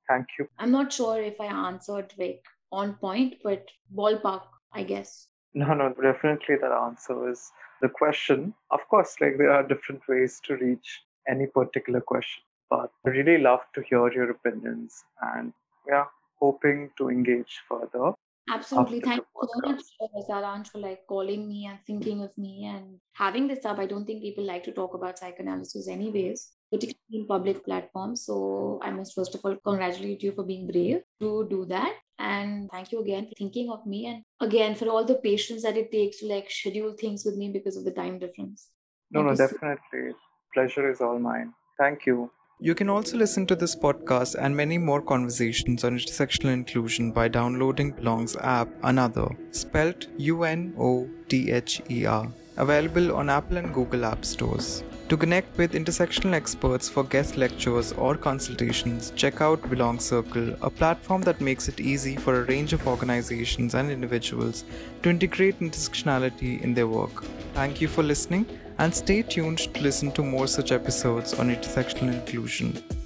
Thank 0.08 0.26
you. 0.38 0.46
I'm 0.58 0.70
not 0.70 0.92
sure 0.92 1.20
if 1.20 1.40
I 1.40 1.46
answered 1.46 2.12
like 2.16 2.44
on 2.70 2.94
point, 2.94 3.34
but 3.42 3.66
ballpark, 3.94 4.42
I 4.72 4.84
guess. 4.84 5.28
No, 5.54 5.74
no, 5.74 5.92
definitely 5.92 6.56
that 6.56 6.72
answer 6.72 7.30
is 7.30 7.50
the 7.82 7.88
question. 7.88 8.54
Of 8.70 8.80
course, 8.88 9.16
like 9.20 9.36
there 9.36 9.52
are 9.52 9.62
different 9.62 10.02
ways 10.08 10.40
to 10.44 10.56
reach 10.56 11.02
any 11.28 11.46
particular 11.46 12.00
question, 12.00 12.42
but 12.70 12.90
I 13.06 13.10
really 13.10 13.38
love 13.38 13.60
to 13.74 13.82
hear 13.82 14.10
your 14.12 14.30
opinions 14.30 15.04
and 15.34 15.52
yeah, 15.86 16.04
hoping 16.40 16.90
to 16.98 17.10
engage 17.10 17.60
further. 17.68 18.14
Absolutely. 18.50 19.00
Thank 19.00 19.24
you 19.34 19.48
so 19.48 19.70
much, 19.70 19.82
Saransh, 20.28 20.68
for 20.68 20.78
like 20.78 21.06
calling 21.06 21.48
me 21.48 21.66
and 21.66 21.78
thinking 21.86 22.22
of 22.22 22.36
me 22.36 22.66
and 22.66 22.98
having 23.12 23.46
this 23.46 23.64
up. 23.64 23.78
I 23.78 23.86
don't 23.86 24.04
think 24.04 24.22
people 24.22 24.44
like 24.44 24.64
to 24.64 24.72
talk 24.72 24.94
about 24.94 25.18
psychoanalysis 25.18 25.86
anyways, 25.88 26.50
particularly 26.72 27.20
in 27.20 27.26
public 27.26 27.64
platforms. 27.64 28.24
So 28.26 28.80
I 28.82 28.90
must 28.90 29.14
first 29.14 29.34
of 29.36 29.42
all 29.44 29.56
congratulate 29.64 30.22
you 30.22 30.32
for 30.32 30.44
being 30.44 30.66
brave 30.66 31.02
to 31.20 31.46
do 31.48 31.64
that. 31.66 31.94
And 32.22 32.70
thank 32.70 32.92
you 32.92 33.00
again 33.00 33.26
for 33.28 33.34
thinking 33.36 33.70
of 33.70 33.84
me 33.86 34.06
and 34.06 34.22
again 34.40 34.74
for 34.74 34.88
all 34.88 35.04
the 35.04 35.16
patience 35.16 35.62
that 35.64 35.76
it 35.76 35.90
takes 35.90 36.20
to 36.20 36.26
like 36.26 36.50
schedule 36.50 36.92
things 36.98 37.24
with 37.24 37.36
me 37.36 37.50
because 37.52 37.76
of 37.76 37.84
the 37.84 37.90
time 37.90 38.18
difference. 38.18 38.68
No, 39.10 39.20
thank 39.24 39.38
no, 39.38 39.46
definitely. 39.46 40.12
So- 40.12 40.16
Pleasure 40.54 40.90
is 40.90 41.00
all 41.00 41.18
mine. 41.18 41.52
Thank 41.78 42.06
you. 42.06 42.30
You 42.60 42.74
can 42.76 42.88
also 42.88 43.16
listen 43.16 43.46
to 43.46 43.56
this 43.56 43.74
podcast 43.74 44.36
and 44.38 44.56
many 44.56 44.78
more 44.78 45.02
conversations 45.02 45.82
on 45.82 45.98
intersectional 45.98 46.52
inclusion 46.52 47.10
by 47.10 47.26
downloading 47.26 47.92
Belongg's 47.92 48.36
app 48.36 48.68
UnOther, 48.82 49.34
spelt 49.52 50.06
U 50.18 50.44
N 50.44 50.72
O 50.78 51.08
T 51.28 51.50
H 51.50 51.82
E 51.90 52.04
R, 52.06 52.28
available 52.58 53.16
on 53.16 53.30
Apple 53.30 53.56
and 53.56 53.74
Google 53.74 54.04
App 54.04 54.24
Stores. 54.24 54.84
To 55.08 55.16
connect 55.16 55.58
with 55.58 55.72
intersectional 55.72 56.32
experts 56.32 56.88
for 56.88 57.04
guest 57.04 57.36
lectures 57.36 57.92
or 57.92 58.16
consultations, 58.16 59.12
check 59.14 59.42
out 59.42 59.60
Belongg 59.62 60.00
Circle, 60.00 60.56
a 60.62 60.70
platform 60.70 61.20
that 61.22 61.40
makes 61.40 61.68
it 61.68 61.80
easy 61.80 62.16
for 62.16 62.40
a 62.40 62.44
range 62.44 62.72
of 62.72 62.86
organizations 62.86 63.74
and 63.74 63.90
individuals 63.90 64.64
to 65.02 65.10
integrate 65.10 65.60
intersectionality 65.60 66.62
in 66.62 66.72
their 66.72 66.88
work. 66.88 67.24
Thank 67.52 67.80
you 67.80 67.88
for 67.88 68.02
listening 68.02 68.46
and 68.78 68.94
stay 68.94 69.22
tuned 69.22 69.58
to 69.58 69.82
listen 69.82 70.12
to 70.12 70.22
more 70.22 70.46
such 70.46 70.72
episodes 70.72 71.34
on 71.34 71.54
intersectional 71.54 72.14
inclusion. 72.14 73.01